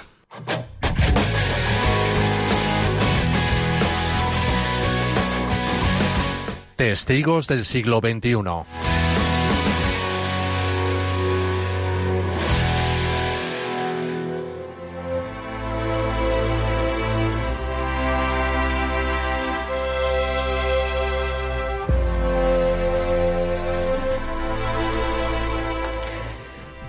[6.76, 8.90] Testigos del siglo XXI.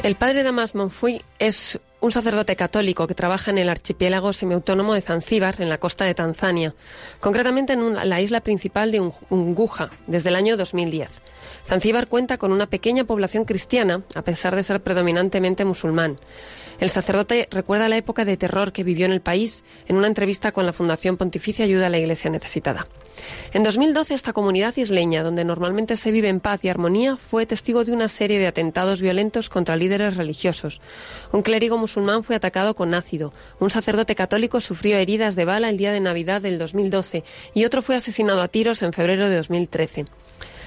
[0.04, 5.02] El padre Damas Monfui es un sacerdote católico que trabaja en el archipiélago semiautónomo de
[5.02, 6.74] Zanzíbar, en la costa de Tanzania,
[7.20, 11.22] concretamente en la isla principal de Unguja, desde el año 2010.
[11.66, 16.20] Zanzíbar cuenta con una pequeña población cristiana, a pesar de ser predominantemente musulmán.
[16.82, 20.52] El sacerdote recuerda la época de terror que vivió en el país en una entrevista
[20.52, 22.88] con la Fundación Pontificia Ayuda a la Iglesia Necesitada.
[23.54, 27.86] En 2012, esta comunidad isleña, donde normalmente se vive en paz y armonía, fue testigo
[27.86, 30.82] de una serie de atentados violentos contra líderes religiosos.
[31.32, 35.78] Un clérigo musulmán fue atacado con ácido, un sacerdote católico sufrió heridas de bala el
[35.78, 37.24] día de Navidad del 2012
[37.54, 40.08] y otro fue asesinado a tiros en febrero de 2013.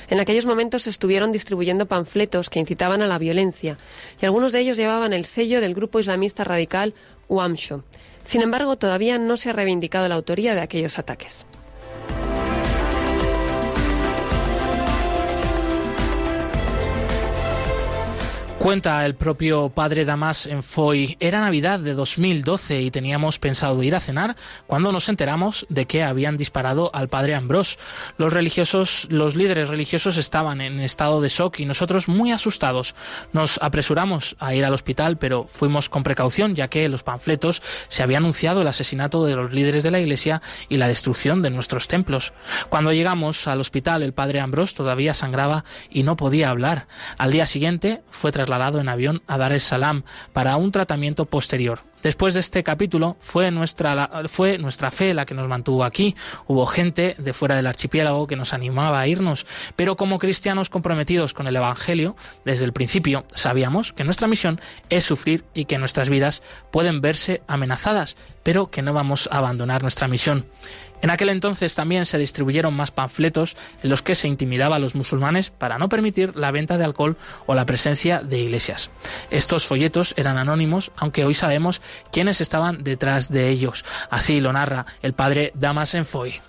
[0.08, 3.78] En aquellos momentos se estuvieron distribuyendo panfletos que incitaban a la violencia,
[4.20, 6.94] y algunos de ellos llevaban el sello del grupo islamista radical
[7.28, 7.84] UAMSHO.
[8.22, 11.46] Sin embargo, todavía no se ha reivindicado la autoría de aquellos ataques.
[18.64, 23.94] Cuenta el propio padre Damas en Foy, era Navidad de 2012 y teníamos pensado ir
[23.94, 24.36] a cenar
[24.66, 27.76] cuando nos enteramos de que habían disparado al padre Ambrós.
[28.16, 32.94] Los religiosos, los líderes religiosos estaban en estado de shock y nosotros muy asustados.
[33.34, 37.60] Nos apresuramos a ir al hospital, pero fuimos con precaución ya que en los panfletos
[37.88, 40.40] se había anunciado el asesinato de los líderes de la iglesia
[40.70, 42.32] y la destrucción de nuestros templos.
[42.70, 46.86] Cuando llegamos al hospital, el padre Ambrós todavía sangraba y no podía hablar.
[47.18, 51.80] Al día siguiente fue trasladado en avión a Dar es Salaam para un tratamiento posterior.
[52.02, 56.14] Después de este capítulo fue nuestra, fue nuestra fe la que nos mantuvo aquí.
[56.46, 61.32] Hubo gente de fuera del archipiélago que nos animaba a irnos, pero como cristianos comprometidos
[61.32, 66.10] con el Evangelio, desde el principio sabíamos que nuestra misión es sufrir y que nuestras
[66.10, 70.44] vidas pueden verse amenazadas, pero que no vamos a abandonar nuestra misión.
[71.04, 74.94] En aquel entonces también se distribuyeron más panfletos en los que se intimidaba a los
[74.94, 78.90] musulmanes para no permitir la venta de alcohol o la presencia de iglesias.
[79.30, 83.84] Estos folletos eran anónimos, aunque hoy sabemos quiénes estaban detrás de ellos.
[84.08, 86.40] Así lo narra el padre Damas Enfoy.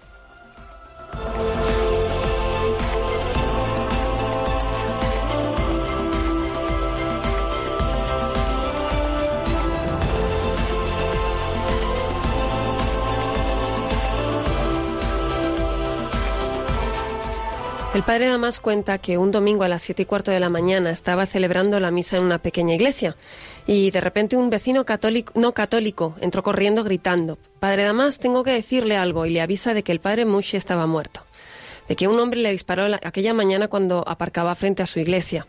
[17.96, 20.92] El padre Damas cuenta que un domingo a las siete y cuarto de la mañana
[20.92, 23.16] estaba celebrando la misa en una pequeña iglesia
[23.66, 28.52] y de repente un vecino católico, no católico entró corriendo gritando, Padre Damas, tengo que
[28.52, 31.22] decirle algo y le avisa de que el padre Mushi estaba muerto,
[31.88, 35.48] de que un hombre le disparó aquella mañana cuando aparcaba frente a su iglesia.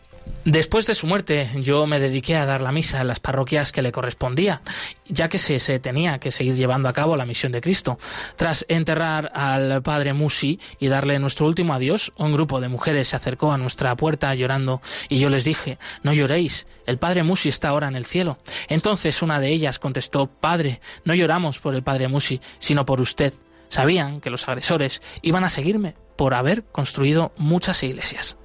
[0.49, 3.81] Después de su muerte, yo me dediqué a dar la misa en las parroquias que
[3.81, 4.61] le correspondía,
[5.05, 7.97] ya que se, se, tenía que seguir llevando a cabo la misión de Cristo.
[8.37, 13.17] Tras enterrar al padre Musi y darle nuestro último adiós, un grupo de mujeres se
[13.17, 17.67] acercó a nuestra puerta llorando y yo les dije, no lloréis, el padre Musi está
[17.67, 18.37] ahora en el cielo.
[18.69, 23.33] Entonces una de ellas contestó, Padre, no lloramos por el padre Musi, sino por usted.
[23.67, 28.37] Sabían que los agresores iban a seguirme por haber construido muchas iglesias.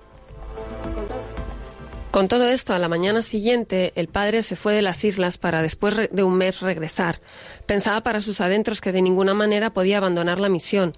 [2.12, 5.62] Con todo esto, a la mañana siguiente, el padre se fue de las islas para
[5.62, 7.22] después de un mes regresar.
[7.64, 10.92] Pensaba para sus adentros que de ninguna manera podía abandonar la misión.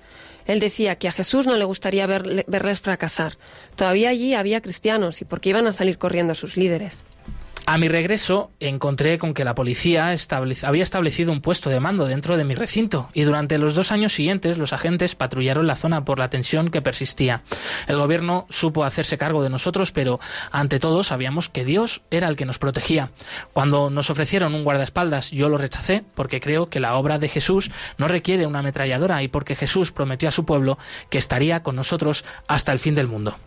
[0.44, 3.38] Él decía que a Jesús no le gustaría verles fracasar.
[3.76, 7.04] Todavía allí había cristianos y porque iban a salir corriendo sus líderes.
[7.66, 10.14] A mi regreso encontré con que la policía
[10.64, 14.12] había establecido un puesto de mando dentro de mi recinto y durante los dos años
[14.12, 17.42] siguientes los agentes patrullaron la zona por la tensión que persistía.
[17.86, 20.20] El gobierno supo hacerse cargo de nosotros, pero
[20.52, 23.12] ante todo sabíamos que Dios era el que nos protegía.
[23.54, 27.70] Cuando nos ofrecieron un guardaespaldas yo lo rechacé porque creo que la obra de Jesús
[27.96, 30.76] no requiere una ametralladora y porque Jesús prometió a su pueblo
[31.08, 33.38] que estaría con nosotros hasta el fin del mundo.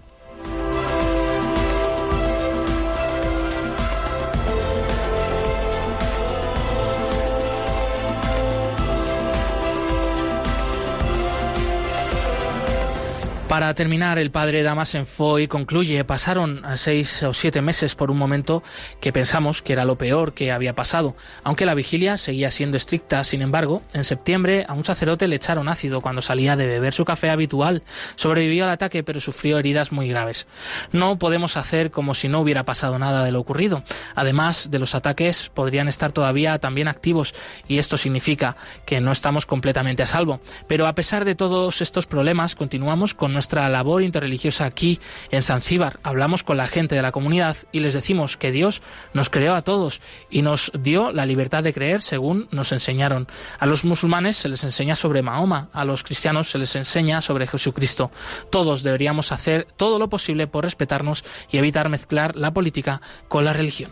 [13.47, 18.61] Para terminar, el padre Damasen Foy concluye, pasaron seis o siete meses por un momento
[18.99, 23.23] que pensamos que era lo peor que había pasado, aunque la vigilia seguía siendo estricta.
[23.23, 27.05] Sin embargo, en septiembre a un sacerdote le echaron ácido cuando salía de beber su
[27.05, 27.83] café habitual.
[28.17, 30.45] Sobrevivió al ataque, pero sufrió heridas muy graves.
[30.91, 33.81] No podemos hacer como si no hubiera pasado nada de lo ocurrido.
[34.13, 37.33] Además de los ataques, podrían estar todavía también activos
[37.65, 40.41] y esto significa que no estamos completamente a salvo.
[40.67, 45.99] Pero a pesar de todos estos problemas, continuamos con nuestra labor interreligiosa aquí en Zanzíbar.
[46.01, 48.81] Hablamos con la gente de la comunidad y les decimos que Dios
[49.13, 53.27] nos creó a todos y nos dio la libertad de creer según nos enseñaron.
[53.59, 57.45] A los musulmanes se les enseña sobre Mahoma, a los cristianos se les enseña sobre
[57.45, 58.09] Jesucristo.
[58.49, 63.53] Todos deberíamos hacer todo lo posible por respetarnos y evitar mezclar la política con la
[63.53, 63.91] religión.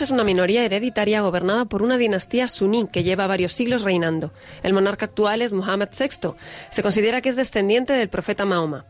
[0.00, 4.32] Es una minoría hereditaria gobernada por una dinastía suní que lleva varios siglos reinando.
[4.62, 6.32] El monarca actual es Mohammed VI.
[6.70, 8.86] Se considera que es descendiente del profeta Mahoma.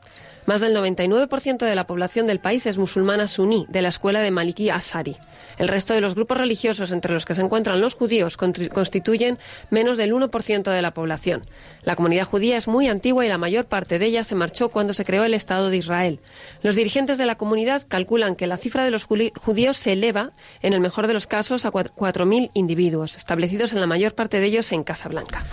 [0.47, 4.31] Más del 99% de la población del país es musulmana suní, de la escuela de
[4.31, 5.17] Maliki Asari.
[5.59, 9.39] El resto de los grupos religiosos, entre los que se encuentran los judíos, constituyen
[9.69, 11.43] menos del 1% de la población.
[11.83, 14.95] La comunidad judía es muy antigua y la mayor parte de ella se marchó cuando
[14.95, 16.21] se creó el Estado de Israel.
[16.63, 20.33] Los dirigentes de la comunidad calculan que la cifra de los judíos se eleva,
[20.63, 24.47] en el mejor de los casos, a 4.000 individuos, establecidos en la mayor parte de
[24.47, 25.45] ellos en Casablanca.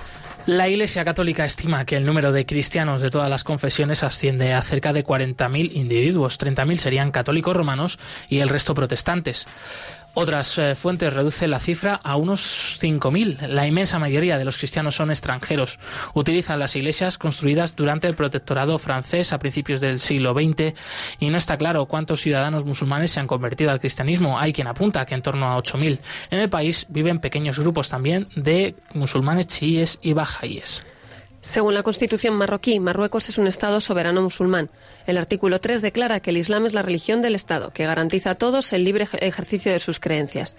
[0.47, 4.61] La Iglesia Católica estima que el número de cristianos de todas las confesiones asciende a
[4.61, 6.39] cerca de 40.000 individuos.
[6.39, 9.45] 30.000 serían católicos romanos y el resto protestantes.
[10.20, 13.49] Otras eh, fuentes reducen la cifra a unos 5.000.
[13.49, 15.78] La inmensa mayoría de los cristianos son extranjeros.
[16.15, 20.74] Utilizan las iglesias construidas durante el protectorado francés a principios del siglo XX
[21.20, 24.39] y no está claro cuántos ciudadanos musulmanes se han convertido al cristianismo.
[24.39, 25.99] Hay quien apunta que en torno a 8.000.
[26.32, 30.84] En el país viven pequeños grupos también de musulmanes chiíes y bajáíes.
[31.47, 34.69] Según la Constitución marroquí, Marruecos es un Estado soberano musulmán.
[35.05, 38.35] El artículo 3 declara que el Islam es la religión del Estado, que garantiza a
[38.35, 40.57] todos el libre ejercicio de sus creencias.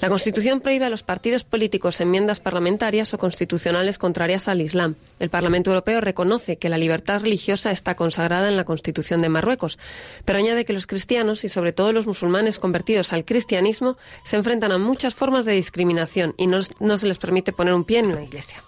[0.00, 4.96] La Constitución prohíbe a los partidos políticos enmiendas parlamentarias o constitucionales contrarias al Islam.
[5.20, 9.78] El Parlamento Europeo reconoce que la libertad religiosa está consagrada en la Constitución de Marruecos,
[10.24, 14.72] pero añade que los cristianos y sobre todo los musulmanes convertidos al cristianismo se enfrentan
[14.72, 18.12] a muchas formas de discriminación y no, no se les permite poner un pie en
[18.12, 18.60] la iglesia.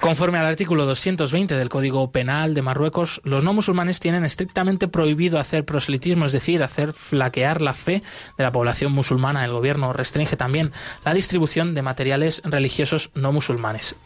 [0.00, 5.40] Conforme al artículo 220 del Código Penal de Marruecos, los no musulmanes tienen estrictamente prohibido
[5.40, 8.04] hacer proselitismo, es decir, hacer flaquear la fe
[8.36, 9.44] de la población musulmana.
[9.44, 10.70] El gobierno restringe también
[11.04, 13.96] la distribución de materiales religiosos no musulmanes.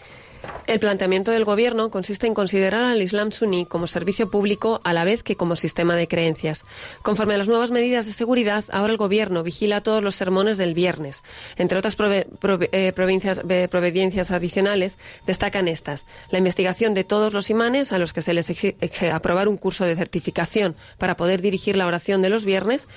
[0.67, 5.05] El planteamiento del Gobierno consiste en considerar al Islam suní como servicio público a la
[5.05, 6.65] vez que como sistema de creencias.
[7.03, 10.75] Conforme a las nuevas medidas de seguridad, ahora el Gobierno vigila todos los sermones del
[10.75, 11.23] viernes.
[11.57, 16.07] Entre otras eh, providencias adicionales, destacan estas.
[16.31, 19.85] La investigación de todos los imanes a los que se les exige aprobar un curso
[19.85, 22.89] de certificación para poder dirigir la oración de los viernes,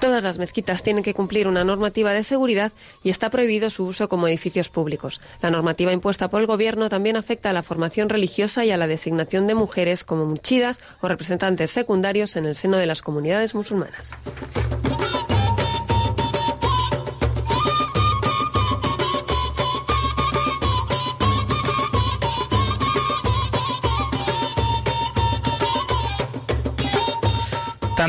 [0.00, 2.72] Todas las mezquitas tienen que cumplir una normativa de seguridad
[3.02, 5.20] y está prohibido su uso como edificios públicos.
[5.42, 8.86] La normativa impuesta por el Gobierno también afecta a la formación religiosa y a la
[8.86, 14.14] designación de mujeres como muchidas o representantes secundarios en el seno de las comunidades musulmanas.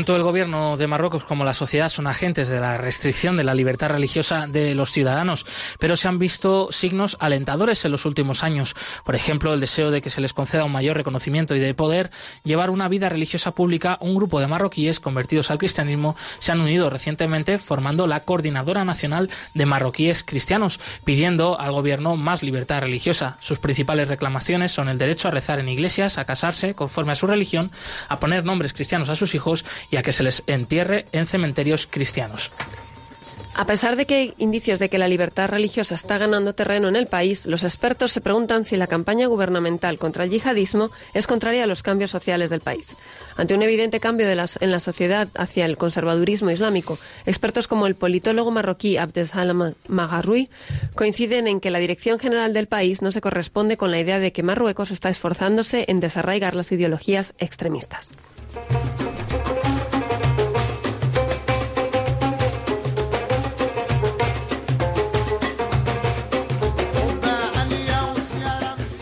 [0.00, 3.54] Tanto el gobierno de Marruecos como la sociedad son agentes de la restricción de la
[3.54, 5.44] libertad religiosa de los ciudadanos,
[5.78, 8.74] pero se han visto signos alentadores en los últimos años.
[9.04, 12.10] Por ejemplo, el deseo de que se les conceda un mayor reconocimiento y de poder
[12.44, 13.98] llevar una vida religiosa pública.
[14.00, 19.28] Un grupo de marroquíes convertidos al cristianismo se han unido recientemente formando la Coordinadora Nacional
[19.52, 23.36] de Marroquíes Cristianos, pidiendo al gobierno más libertad religiosa.
[23.40, 27.26] Sus principales reclamaciones son el derecho a rezar en iglesias, a casarse conforme a su
[27.26, 27.70] religión,
[28.08, 31.86] a poner nombres cristianos a sus hijos y a que se les entierre en cementerios
[31.86, 32.50] cristianos.
[33.52, 36.94] A pesar de que hay indicios de que la libertad religiosa está ganando terreno en
[36.94, 41.64] el país, los expertos se preguntan si la campaña gubernamental contra el yihadismo es contraria
[41.64, 42.96] a los cambios sociales del país.
[43.36, 48.52] Ante un evidente cambio en la sociedad hacia el conservadurismo islámico, expertos como el politólogo
[48.52, 50.48] marroquí Abdesalam Magarrui
[50.94, 54.32] coinciden en que la dirección general del país no se corresponde con la idea de
[54.32, 58.14] que Marruecos está esforzándose en desarraigar las ideologías extremistas.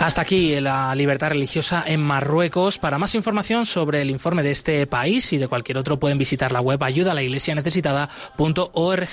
[0.08, 2.78] Hasta aquí la libertad religiosa en Marruecos.
[2.78, 6.50] Para más información sobre el informe de este país y de cualquier otro pueden visitar
[6.50, 9.08] la web ayuda a la iglesia necesitada.org.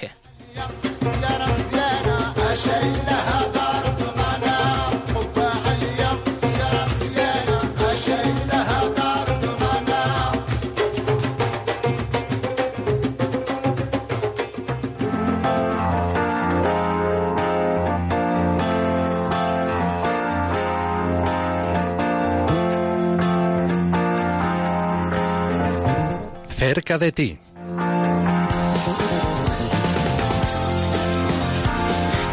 [26.76, 27.40] cerca de ti.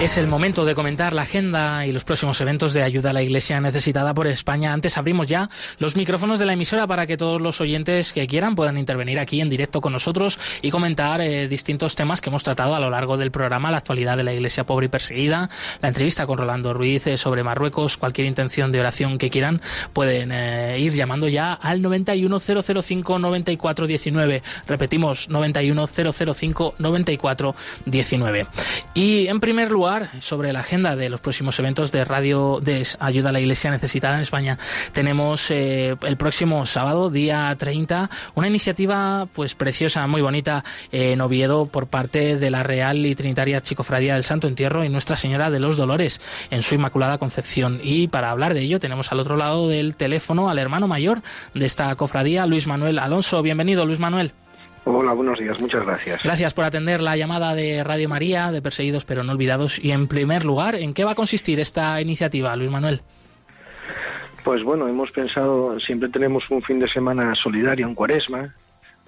[0.03, 3.23] Es el momento de comentar la agenda y los próximos eventos de ayuda a la
[3.23, 4.73] Iglesia necesitada por España.
[4.73, 5.49] Antes abrimos ya
[5.79, 9.41] los micrófonos de la emisora para que todos los oyentes que quieran puedan intervenir aquí
[9.41, 13.17] en directo con nosotros y comentar eh, distintos temas que hemos tratado a lo largo
[13.17, 15.49] del programa, la actualidad de la Iglesia pobre y perseguida,
[15.81, 20.33] la entrevista con Rolando Ruiz eh, sobre Marruecos, cualquier intención de oración que quieran, pueden
[20.33, 24.43] eh, ir llamando ya al 91005 9419.
[24.67, 28.47] Repetimos, 91005 9419.
[28.95, 33.29] Y en primer lugar, sobre la agenda de los próximos eventos de radio de ayuda
[33.29, 34.59] a la Iglesia necesitada en España.
[34.93, 41.67] Tenemos eh, el próximo sábado, día 30, una iniciativa pues preciosa, muy bonita en Oviedo
[41.67, 45.61] por parte de la Real y Trinitaria Chicofradía del Santo Entierro y Nuestra Señora de
[45.61, 46.21] los Dolores
[46.51, 47.81] en su Inmaculada Concepción.
[47.83, 51.23] Y para hablar de ello tenemos al otro lado del teléfono al hermano mayor
[51.55, 53.43] de esta cofradía, Luis Manuel Alonso.
[53.43, 54.33] Bienvenido, Luis Manuel.
[54.85, 56.23] Hola, buenos días, muchas gracias.
[56.25, 59.79] Gracias por atender la llamada de Radio María, de Perseguidos pero no olvidados.
[59.79, 63.03] Y en primer lugar, ¿en qué va a consistir esta iniciativa, Luis Manuel?
[64.43, 68.55] Pues bueno, hemos pensado, siempre tenemos un fin de semana solidario en Cuaresma,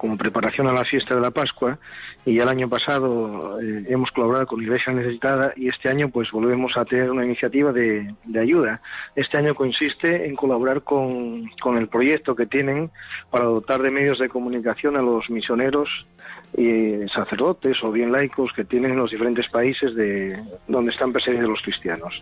[0.04, 1.78] como preparación a la fiesta de la Pascua
[2.26, 6.76] y el año pasado eh, hemos colaborado con Iglesia Necesitada y este año pues volvemos
[6.76, 8.82] a tener una iniciativa de, ayuda.
[9.16, 12.90] Este año consiste en colaborar con, con, el proyecto que tienen
[13.30, 15.88] para dotar de medios de comunicación a los misioneros
[16.54, 20.38] y sacerdotes o bien laicos que tienen en los diferentes países de
[20.68, 22.20] donde están perseguidos los cristianos.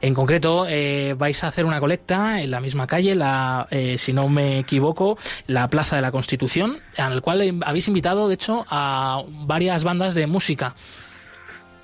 [0.00, 4.12] En concreto, eh, vais a hacer una colecta en la misma calle, la, eh, si
[4.12, 5.18] no me equivoco,
[5.48, 10.28] la Plaza de la Constitución, al cual habéis invitado, de hecho, a varias bandas de
[10.28, 10.74] música.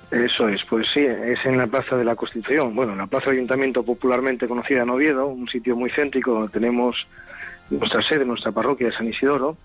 [0.09, 3.25] Eso es, pues sí, es en la Plaza de la Constitución, bueno, en la Plaza
[3.25, 7.07] del Ayuntamiento popularmente conocida en Oviedo, un sitio muy céntrico donde tenemos
[7.69, 9.57] nuestra sede, nuestra parroquia de San Isidoro,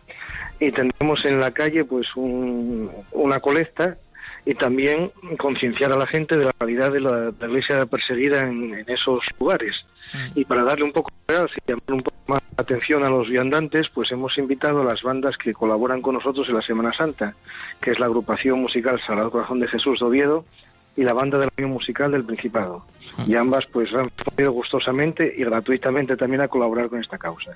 [0.60, 3.96] y tendremos en la calle pues una colecta
[4.46, 9.24] y también concienciar a la gente de la realidad de la, iglesia perseguida en, esos
[9.38, 9.74] lugares.
[10.12, 10.38] Mm.
[10.38, 13.88] Y para darle un poco de y llamar un poco más atención a los viandantes,
[13.88, 17.34] pues hemos invitado a las bandas que colaboran con nosotros en la Semana Santa,
[17.80, 20.44] que es la agrupación musical Sagrado Corazón de Jesús de Oviedo
[20.96, 22.84] y la banda de la Unión Musical del Principado
[23.26, 27.52] y ambas pues han respondido gustosamente y gratuitamente también a colaborar con esta causa.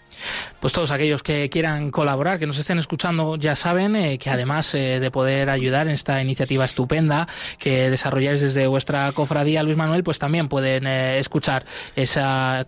[0.61, 4.74] Pues todos aquellos que quieran colaborar, que nos estén escuchando, ya saben eh, que además
[4.74, 7.26] eh, de poder ayudar en esta iniciativa estupenda
[7.59, 11.64] que desarrolláis desde vuestra cofradía, Luis Manuel, pues también pueden eh, escuchar
[11.97, 12.66] esa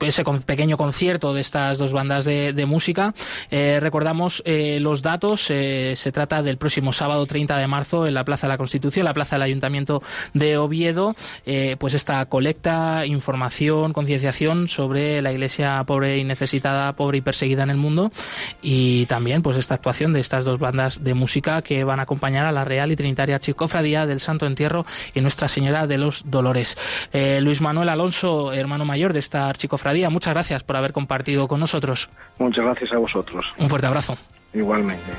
[0.00, 3.14] ese pequeño concierto de estas dos bandas de, música.
[3.50, 8.14] Eh, recordamos eh, los datos, eh, se trata del próximo sábado 30 de marzo en
[8.14, 10.02] la Plaza de la Constitución, la Plaza del Ayuntamiento
[10.32, 11.14] de Oviedo,
[11.78, 17.70] pues esta colecta, información, concienciación sobre la Iglesia pobre y necesitada, pobre y perseguida en
[17.70, 18.10] el mundo
[18.62, 22.46] y también pues esta actuación de estas dos bandas de música que van a acompañar
[22.46, 26.76] a la Real y Trinitaria Chicofradía del Santo Entierro y Nuestra Señora de los Dolores.
[27.12, 30.10] Luis Manuel Alonso, hermano mayor de esta Cofradía.
[30.10, 32.08] Muchas gracias por haber compartido con nosotros.
[32.38, 33.46] Muchas gracias a vosotros.
[33.58, 34.16] Un fuerte abrazo.
[34.52, 35.10] igualmente.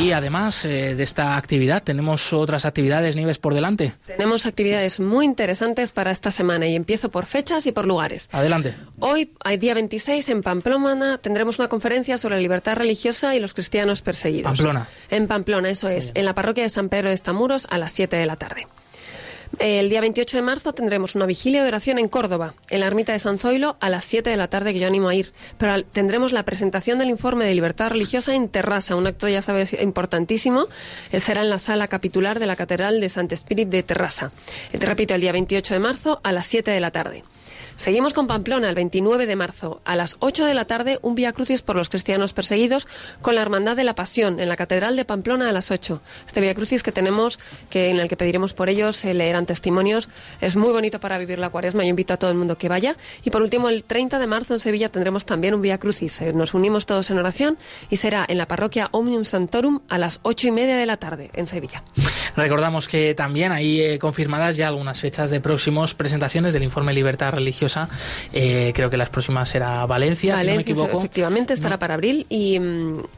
[0.00, 3.92] Y además eh, de esta actividad, ¿tenemos otras actividades, Nieves, por delante?
[4.06, 8.28] Tenemos actividades muy interesantes para esta semana y empiezo por fechas y por lugares.
[8.32, 8.74] Adelante.
[9.00, 14.02] Hoy, día 26, en Pamplona, tendremos una conferencia sobre la libertad religiosa y los cristianos
[14.02, 14.44] perseguidos.
[14.44, 14.88] Pamplona.
[15.10, 18.16] En Pamplona, eso es, en la parroquia de San Pedro de Estamuros a las 7
[18.16, 18.66] de la tarde.
[19.58, 23.12] El día 28 de marzo tendremos una vigilia de oración en Córdoba, en la ermita
[23.12, 25.32] de San Zoilo, a las 7 de la tarde, que yo animo a ir.
[25.58, 29.74] Pero tendremos la presentación del informe de libertad religiosa en Terrassa, un acto, ya sabes,
[29.74, 30.68] importantísimo.
[31.12, 34.32] Eh, será en la sala capitular de la Catedral de Sant Espíritu de Terrassa.
[34.72, 37.22] Eh, te repito, el día 28 de marzo, a las 7 de la tarde.
[37.76, 39.80] Seguimos con Pamplona el 29 de marzo.
[39.84, 42.86] A las 8 de la tarde, un Vía Crucis por los cristianos perseguidos
[43.20, 46.00] con la Hermandad de la Pasión en la Catedral de Pamplona a las 8.
[46.26, 47.38] Este Vía Crucis que tenemos,
[47.70, 50.08] que en el que pediremos por ellos, se leerán testimonios.
[50.40, 51.82] Es muy bonito para vivir la cuaresma.
[51.82, 52.96] Yo invito a todo el mundo que vaya.
[53.24, 56.20] Y por último, el 30 de marzo en Sevilla tendremos también un Vía Crucis.
[56.20, 57.58] Eh, nos unimos todos en oración
[57.90, 61.30] y será en la parroquia Omnium Santorum a las 8 y media de la tarde
[61.32, 61.82] en Sevilla.
[62.36, 67.32] Recordamos que también hay eh, confirmadas ya algunas fechas de próximos presentaciones del informe Libertad
[67.32, 67.61] Religiosa
[68.32, 70.98] eh, creo que las próximas será Valencia, si no me equivoco.
[70.98, 72.58] Efectivamente, estará para abril y,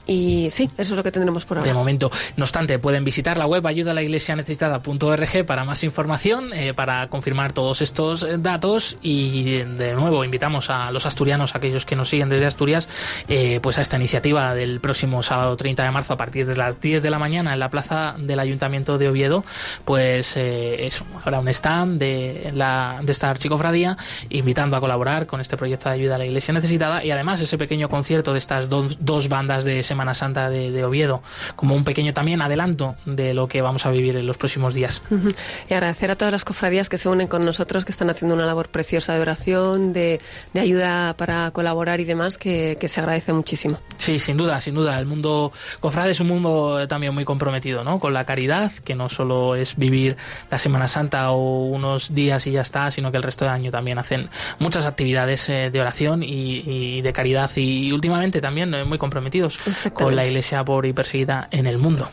[0.07, 1.69] y, sí, eso es lo que tendremos por ahora.
[1.69, 2.11] De momento.
[2.37, 6.75] No obstante, pueden visitar la web ayuda a la iglesia necesitada.org para más información, eh,
[6.75, 11.97] para confirmar todos estos eh, datos y de nuevo invitamos a los asturianos, aquellos que
[11.97, 12.89] nos siguen desde Asturias,
[13.63, 17.03] pues a esta iniciativa del próximo sábado 30 de marzo a partir de las 10
[17.03, 19.45] de la mañana en la plaza del Ayuntamiento de Oviedo,
[19.85, 23.97] pues eso, habrá un stand de, la, de esta archicofradía
[24.35, 27.57] invitando a colaborar con este proyecto de ayuda a la iglesia necesitada y además ese
[27.57, 31.23] pequeño concierto de estas dos bandas de Semana Santa de, Oviedo
[31.57, 35.03] como un pequeño también adelanto de lo que vamos a vivir en los próximos días.
[35.71, 38.45] Y agradecer a todas las cofradías que se unen con nosotros, que están haciendo una
[38.45, 40.21] labor preciosa de oración, de,
[40.55, 43.79] ayuda para colaborar y demás, que, se agradece muchísimo.
[43.97, 44.99] Sí, sin duda, sin duda.
[44.99, 47.99] El mundo cofrade es un mundo también muy comprometido ¿no?
[47.99, 50.17] con la caridad, que no solo es vivir
[50.51, 53.71] la Semana Santa o unos días y ya está, sino que el resto del año
[53.71, 54.24] también hacen
[54.59, 59.59] muchas actividades eh, de oración y, de caridad y últimamente también eh, muy comprometidos
[59.93, 62.09] con la iglesia pobre y perseguida en el mundo.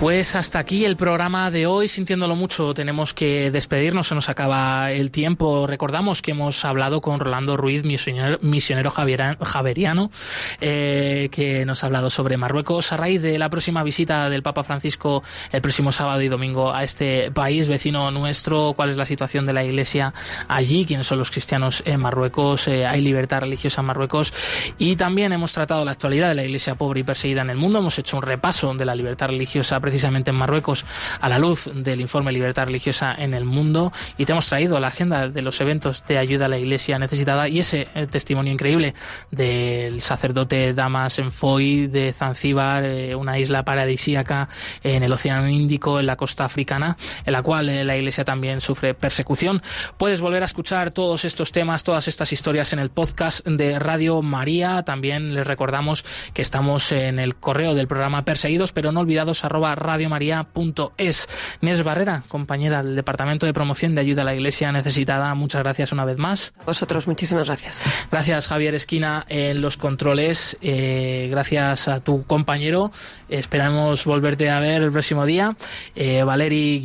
[0.00, 4.92] Pues hasta aquí el programa de hoy, sintiéndolo mucho, tenemos que despedirnos, se nos acaba
[4.92, 5.66] el tiempo.
[5.66, 10.12] Recordamos que hemos hablado con Rolando Ruiz, misionero, misionero javeriano,
[10.60, 12.92] eh, que nos ha hablado sobre Marruecos.
[12.92, 16.84] A raíz de la próxima visita del Papa Francisco el próximo sábado y domingo a
[16.84, 20.14] este país vecino nuestro, cuál es la situación de la Iglesia
[20.46, 24.32] allí, quiénes son los cristianos en Marruecos, eh, hay libertad religiosa en Marruecos
[24.78, 27.80] y también hemos tratado la actualidad de la Iglesia pobre y perseguida en el mundo,
[27.80, 30.84] hemos hecho un repaso de la libertad religiosa precisamente en Marruecos
[31.18, 34.88] a la luz del informe Libertad Religiosa en el Mundo y te hemos traído la
[34.88, 38.92] agenda de los eventos de ayuda a la Iglesia necesitada y ese eh, testimonio increíble
[39.30, 44.50] del sacerdote Damas Enfoy de Zanzíbar, eh, una isla paradisíaca
[44.82, 48.60] en el Océano Índico, en la costa africana, en la cual eh, la Iglesia también
[48.60, 49.62] sufre persecución.
[49.96, 54.20] Puedes volver a escuchar todos estos temas, todas estas historias en el podcast de Radio
[54.20, 54.82] María.
[54.82, 59.77] También les recordamos que estamos en el correo del programa Perseguidos pero no olvidados arroba
[59.78, 61.28] radiomaria.es.
[61.60, 65.92] Nieves Barrera, compañera del Departamento de Promoción de Ayuda a la Iglesia Necesitada, muchas gracias
[65.92, 66.52] una vez más.
[66.66, 67.82] Vosotros, muchísimas gracias.
[68.10, 70.56] Gracias, Javier Esquina, en los controles.
[70.60, 72.90] Eh, gracias a tu compañero.
[73.28, 75.56] Esperamos volverte a ver el próximo día.
[75.94, 76.80] Eh, Valeri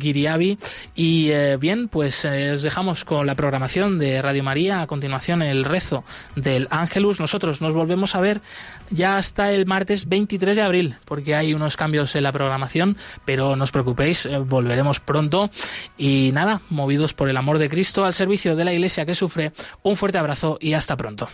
[0.00, 0.58] Giriabi.
[0.94, 4.82] Y eh, bien, pues os dejamos con la programación de Radio María.
[4.82, 6.04] A continuación, el rezo
[6.36, 7.20] del Ángelus.
[7.20, 8.40] Nosotros nos volvemos a ver
[8.90, 13.64] ya hasta el martes 23 de abril, porque hay unos cambios en programación, pero no
[13.64, 15.50] os preocupéis, eh, volveremos pronto.
[15.96, 19.52] Y nada, movidos por el amor de Cristo al servicio de la Iglesia que sufre,
[19.82, 21.28] un fuerte abrazo y hasta pronto.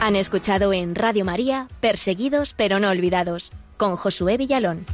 [0.00, 4.84] Han escuchado en Radio María Perseguidos pero no olvidados, con Josué Villalón.